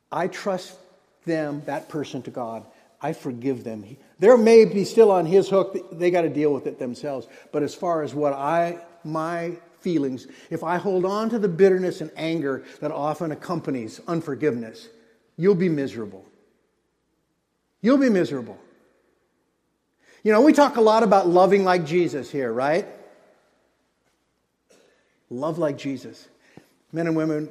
I 0.10 0.30
trust 0.30 0.78
them, 1.26 1.62
that 1.66 1.90
person, 1.90 2.22
to 2.22 2.32
God. 2.32 2.66
I 3.02 3.12
forgive 3.12 3.66
them. 3.66 3.98
There 4.18 4.38
may 4.38 4.64
be 4.64 4.86
still 4.86 5.12
on 5.12 5.26
his 5.26 5.50
hook, 5.50 6.00
they 6.00 6.10
got 6.10 6.22
to 6.22 6.30
deal 6.30 6.54
with 6.54 6.68
it 6.68 6.80
themselves. 6.80 7.28
But 7.52 7.64
as 7.64 7.76
far 7.76 8.02
as 8.02 8.16
what 8.16 8.32
I, 8.32 8.80
my 9.08 9.58
feelings, 9.80 10.28
if 10.50 10.64
I 10.64 10.78
hold 10.78 11.06
on 11.06 11.30
to 11.30 11.40
the 11.40 11.48
bitterness 11.48 12.02
and 12.02 12.12
anger 12.16 12.64
that 12.82 12.92
often 12.92 13.32
accompanies 13.32 14.02
unforgiveness, 14.08 14.90
you'll 15.38 15.56
be 15.56 15.70
miserable. 15.70 16.26
You'll 17.82 17.98
be 17.98 18.10
miserable. 18.10 18.58
You 20.24 20.32
know, 20.34 20.42
we 20.42 20.52
talk 20.52 20.76
a 20.78 20.82
lot 20.82 21.04
about 21.04 21.28
loving 21.28 21.64
like 21.64 21.86
Jesus 21.86 22.30
here, 22.30 22.52
right? 22.52 22.86
Love 25.30 25.58
like 25.58 25.78
Jesus. 25.78 26.28
Men 26.92 27.08
and 27.08 27.16
women, 27.16 27.50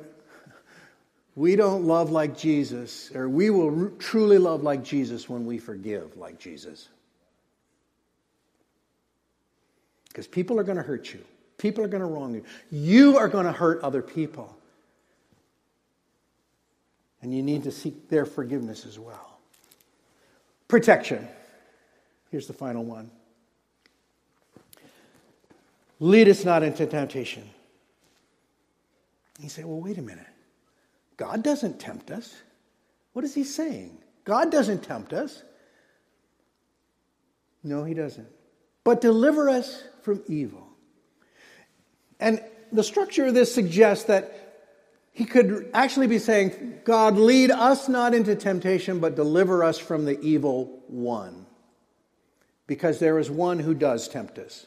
we 1.35 1.57
don't 1.57 1.85
love 1.85 2.11
like 2.11 2.37
Jesus, 2.37 3.15
or 3.15 3.29
we 3.29 3.51
will 3.51 3.91
truly 3.99 4.39
love 4.39 4.63
like 4.63 4.83
Jesus 4.83 5.29
when 5.29 5.47
we 5.47 5.59
forgive 5.59 6.17
like 6.17 6.39
Jesus. 6.39 6.89
Because 10.09 10.27
people 10.27 10.59
are 10.59 10.65
going 10.65 10.79
to 10.79 10.83
hurt 10.83 11.13
you, 11.13 11.23
people 11.59 11.83
are 11.83 11.89
going 11.89 12.03
to 12.03 12.07
wrong 12.07 12.35
you, 12.35 12.45
you 12.71 13.17
are 13.17 13.29
going 13.29 13.47
to 13.47 13.53
hurt 13.53 13.83
other 13.83 14.03
people. 14.03 14.57
And 17.23 17.35
you 17.35 17.43
need 17.43 17.65
to 17.65 17.73
seek 17.73 18.09
their 18.09 18.25
forgiveness 18.25 18.87
as 18.87 18.99
well. 18.99 19.39
Protection. 20.69 21.27
Here's 22.31 22.47
the 22.47 22.53
final 22.53 22.85
one. 22.85 23.11
Lead 25.99 26.29
us 26.29 26.45
not 26.45 26.63
into 26.63 26.87
temptation. 26.87 27.49
You 29.41 29.49
say, 29.49 29.65
well, 29.65 29.81
wait 29.81 29.99
a 29.99 30.03
minute. 30.03 30.27
God 31.17 31.43
doesn't 31.43 31.79
tempt 31.79 32.11
us. 32.11 32.35
What 33.13 33.25
is 33.25 33.35
he 33.35 33.45
saying? 33.45 33.97
God 34.25 34.53
doesn't 34.53 34.83
tempt 34.83 35.13
us. 35.13 35.43
No, 37.63 37.85
he 37.85 37.95
doesn't. 37.95 38.29
But 38.85 39.01
deliver 39.01 39.49
us 39.49 39.83
from 40.03 40.23
evil. 40.29 40.66
And 42.21 42.43
the 42.73 42.83
structure 42.83 43.27
of 43.27 43.35
this 43.35 43.55
suggests 43.55 44.05
that 44.05 44.47
he 45.13 45.25
could 45.25 45.71
actually 45.73 46.09
be 46.09 46.19
saying, 46.19 46.81
God, 46.85 47.17
lead 47.17 47.51
us 47.51 47.89
not 47.89 48.15
into 48.15 48.37
temptation, 48.37 49.01
but 49.01 49.17
deliver 49.17 49.65
us 49.65 49.79
from 49.79 50.05
the 50.05 50.21
evil 50.21 50.83
one. 50.89 51.47
Because 52.67 52.99
there 52.99 53.19
is 53.19 53.31
one 53.31 53.59
who 53.59 53.73
does 53.73 54.09
tempt 54.09 54.39
us. 54.39 54.67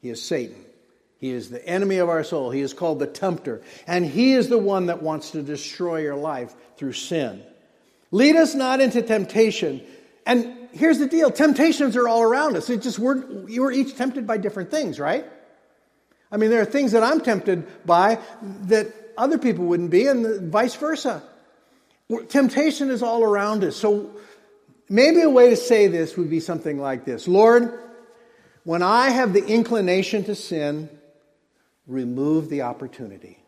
He 0.00 0.10
is 0.10 0.20
Satan. 0.20 0.64
He 1.18 1.30
is 1.30 1.50
the 1.50 1.64
enemy 1.64 1.98
of 1.98 2.08
our 2.08 2.24
soul. 2.24 2.50
He 2.50 2.60
is 2.60 2.74
called 2.74 2.98
the 2.98 3.06
tempter. 3.06 3.62
And 3.86 4.04
he 4.04 4.32
is 4.32 4.48
the 4.48 4.58
one 4.58 4.86
that 4.86 5.02
wants 5.02 5.30
to 5.32 5.42
destroy 5.42 6.00
your 6.00 6.16
life 6.16 6.54
through 6.76 6.94
sin. 6.94 7.42
Lead 8.10 8.36
us 8.36 8.54
not 8.54 8.80
into 8.80 9.02
temptation. 9.02 9.82
And 10.26 10.68
here's 10.72 10.98
the 10.98 11.06
deal 11.06 11.30
temptations 11.30 11.96
are 11.96 12.08
all 12.08 12.22
around 12.22 12.56
us. 12.56 12.68
It's 12.68 12.84
just 12.84 12.98
we're, 12.98 13.24
we're 13.26 13.72
each 13.72 13.96
tempted 13.96 14.26
by 14.26 14.38
different 14.38 14.70
things, 14.70 14.98
right? 14.98 15.26
I 16.30 16.36
mean, 16.36 16.50
there 16.50 16.60
are 16.60 16.66
things 16.66 16.92
that 16.92 17.02
I'm 17.02 17.20
tempted 17.20 17.86
by 17.86 18.18
that 18.64 18.92
other 19.16 19.38
people 19.38 19.64
wouldn't 19.64 19.90
be, 19.90 20.06
and 20.06 20.50
vice 20.50 20.74
versa. 20.74 21.22
Temptation 22.28 22.90
is 22.90 23.02
all 23.02 23.22
around 23.22 23.64
us. 23.64 23.76
So 23.76 24.10
maybe 24.88 25.22
a 25.22 25.30
way 25.30 25.50
to 25.50 25.56
say 25.56 25.86
this 25.86 26.16
would 26.16 26.30
be 26.30 26.40
something 26.40 26.78
like 26.78 27.04
this 27.04 27.26
Lord, 27.26 27.80
when 28.64 28.82
I 28.82 29.10
have 29.10 29.32
the 29.32 29.44
inclination 29.44 30.24
to 30.24 30.34
sin, 30.34 30.88
remove 31.86 32.48
the 32.48 32.62
opportunity. 32.62 33.38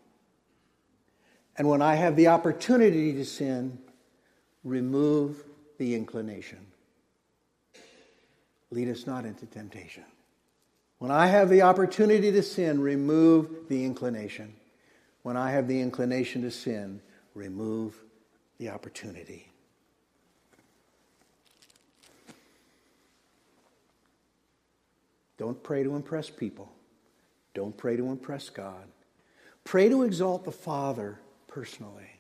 And 1.57 1.69
when 1.69 1.83
I 1.83 1.97
have 1.97 2.15
the 2.15 2.29
opportunity 2.29 3.13
to 3.15 3.25
sin, 3.25 3.79
remove 4.63 5.43
the 5.79 5.97
inclination. 5.97 6.65
Lead 8.71 8.89
us 8.89 9.07
not 9.07 9.25
into 9.25 9.47
temptation. 9.47 10.05
When 10.99 11.11
I 11.11 11.29
have 11.29 11.49
the 11.49 11.63
opportunity 11.63 12.33
to 12.33 12.43
sin, 12.43 12.81
remove 12.81 13.69
the 13.69 13.85
inclination. 13.85 14.55
When 15.23 15.37
I 15.37 15.53
have 15.53 15.69
the 15.69 15.81
inclination 15.81 16.43
to 16.43 16.51
sin, 16.51 17.01
remove 17.35 17.97
the 18.59 18.71
opportunity. 18.71 19.53
Don't 25.37 25.63
pray 25.63 25.85
to 25.85 25.95
impress 25.95 26.31
people. 26.31 26.73
Don't 27.55 27.77
pray 27.77 27.97
to 27.97 28.11
impress 28.11 28.51
God. 28.51 28.89
Pray 29.65 29.89
to 29.89 30.03
exalt 30.03 30.45
the 30.45 30.53
Father 30.53 31.21
personally. 31.47 32.11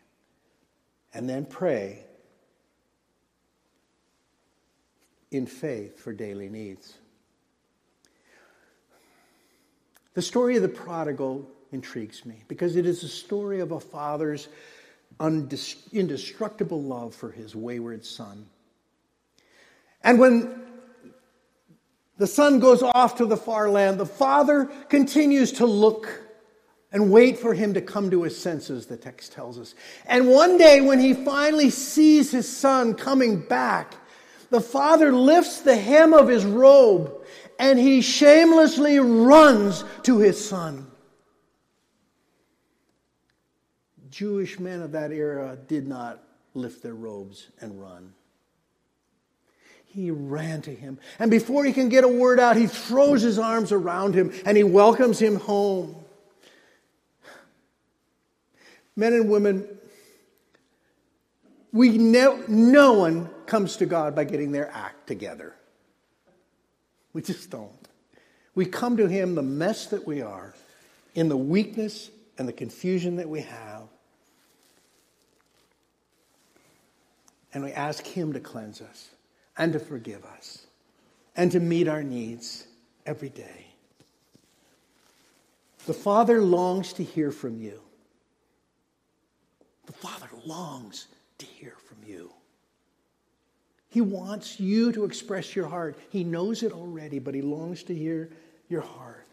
And 1.12 1.29
then 1.29 1.45
pray 1.45 2.05
in 5.33 5.47
faith 5.47 5.99
for 5.99 6.12
daily 6.12 6.49
needs. 6.49 6.95
The 10.18 10.22
story 10.22 10.57
of 10.57 10.62
the 10.62 10.68
prodigal 10.68 11.48
intrigues 11.70 12.26
me 12.26 12.42
because 12.48 12.74
it 12.74 12.87
is 12.87 13.04
a 13.04 13.09
story 13.09 13.61
of 13.61 13.70
a 13.70 13.78
father's 13.78 14.48
indestructible 15.20 16.83
love 16.83 17.14
for 17.14 17.31
his 17.31 17.54
wayward 17.54 18.04
son. 18.04 18.46
And 20.02 20.18
when 20.18 20.61
the 22.16 22.27
son 22.27 22.58
goes 22.58 22.83
off 22.83 23.19
to 23.19 23.27
the 23.27 23.37
far 23.37 23.71
land. 23.71 24.00
The 24.00 24.06
father 24.06 24.64
continues 24.88 25.52
to 25.52 25.66
look 25.66 26.21
and 26.90 27.12
wait 27.12 27.38
for 27.38 27.54
him 27.54 27.75
to 27.75 27.81
come 27.81 28.10
to 28.10 28.25
his 28.25 28.37
senses, 28.37 28.87
the 28.87 28.96
text 28.96 29.31
tells 29.31 29.56
us. 29.56 29.77
And 30.04 30.29
one 30.29 30.58
day, 30.58 30.81
when 30.81 30.98
he 30.98 31.14
finally 31.14 31.71
sees 31.71 32.33
his 32.33 32.48
son 32.48 32.94
coming 32.94 33.38
back, 33.38 33.94
the 34.50 34.60
father 34.60 35.12
lifts 35.12 35.60
the 35.60 35.77
hem 35.77 36.12
of 36.12 36.27
his 36.27 36.44
robe 36.44 37.14
and 37.59 37.79
he 37.79 38.00
shamelessly 38.00 38.98
runs 38.98 39.85
to 40.04 40.19
his 40.19 40.42
son. 40.42 40.87
Jewish 44.11 44.59
men 44.59 44.81
of 44.81 44.92
that 44.92 45.13
era 45.13 45.56
did 45.69 45.87
not 45.87 46.23
lift 46.54 46.83
their 46.83 46.94
robes 46.94 47.48
and 47.61 47.81
run. 47.81 48.15
He 49.85 50.11
ran 50.11 50.63
to 50.63 50.75
him. 50.75 50.98
And 51.19 51.31
before 51.31 51.65
he 51.65 51.73
can 51.73 51.88
get 51.88 52.04
a 52.04 52.09
word 52.09 52.38
out, 52.38 52.56
he 52.56 52.67
throws 52.67 53.23
his 53.23 53.38
arms 53.38 53.73
around 53.73 54.15
him 54.15 54.33
and 54.44 54.56
he 54.56 54.65
welcomes 54.65 55.19
him 55.19 55.37
home. 55.37 55.96
Men 58.94 59.13
and 59.13 59.31
women, 59.31 59.67
we 61.73 61.96
ne- 61.96 62.42
no 62.48 62.94
one 62.94 63.31
comes 63.46 63.77
to 63.77 63.87
God 63.87 64.15
by 64.15 64.25
getting 64.25 64.52
their 64.52 64.71
act 64.73 65.06
together. 65.06 65.54
We 67.19 67.23
just 67.23 67.50
don't. 67.50 67.73
We 68.54 68.64
come 68.64 68.96
to 68.96 69.08
Him 69.08 69.35
the 69.35 69.42
mess 69.42 69.87
that 69.87 70.06
we 70.06 70.23
are, 70.23 70.54
in 71.16 71.29
the 71.29 71.37
weakness 71.37 72.12
and 72.38 72.46
the 72.46 72.52
confusion 72.52 73.16
that 73.16 73.29
we 73.29 73.40
have, 73.40 73.88
and 77.52 77.64
we 77.64 77.73
ask 77.73 78.06
Him 78.06 78.33
to 78.35 78.38
cleanse 78.38 78.81
us 78.81 79.08
and 79.56 79.73
to 79.73 79.81
forgive 79.81 80.25
us 80.25 80.69
and 81.35 81.50
to 81.50 81.58
meet 81.58 81.88
our 81.88 82.04
needs 82.04 82.69
every 83.04 83.31
day. 83.31 83.66
The 85.87 85.94
Father 85.94 86.40
longs 86.40 86.92
to 86.92 87.02
hear 87.02 87.33
from 87.33 87.58
you. 87.58 87.81
The 89.87 89.92
Father 89.92 90.29
longs 90.46 91.08
to 91.38 91.46
hear 91.46 91.75
from 91.85 91.96
you. 92.08 92.31
He 93.91 94.01
wants 94.01 94.61
you 94.61 94.93
to 94.93 95.05
express 95.05 95.57
your 95.57 95.67
heart. 95.67 95.99
He 96.11 96.25
knows 96.25 96.63
it 96.63 96.73
already, 96.73 97.19
but 97.19 97.35
He 97.35 97.43
longs 97.43 97.83
to 97.85 97.95
hear 97.95 98.31
your 98.69 98.83
heart. 98.83 99.27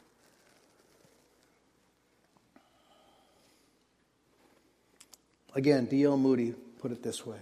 Again, 5.54 5.86
D.L. 5.86 6.18
Moody 6.18 6.54
put 6.80 6.92
it 6.92 7.02
this 7.02 7.26
way 7.26 7.40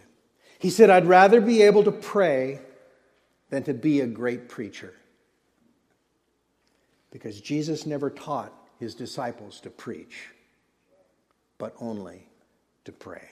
He 0.59 0.69
said, 0.69 0.89
I'd 0.89 1.07
rather 1.07 1.41
be 1.41 1.63
able 1.63 1.83
to 1.83 1.91
pray 1.91 2.61
than 3.49 3.63
to 3.63 3.73
be 3.73 4.01
a 4.01 4.07
great 4.07 4.49
preacher. 4.49 4.93
Because 7.11 7.39
Jesus 7.39 7.85
never 7.85 8.09
taught 8.09 8.51
his 8.79 8.95
disciples 8.95 9.59
to 9.61 9.69
preach, 9.69 10.29
but 11.59 11.75
only 11.79 12.27
to 12.85 12.91
pray. 12.91 13.29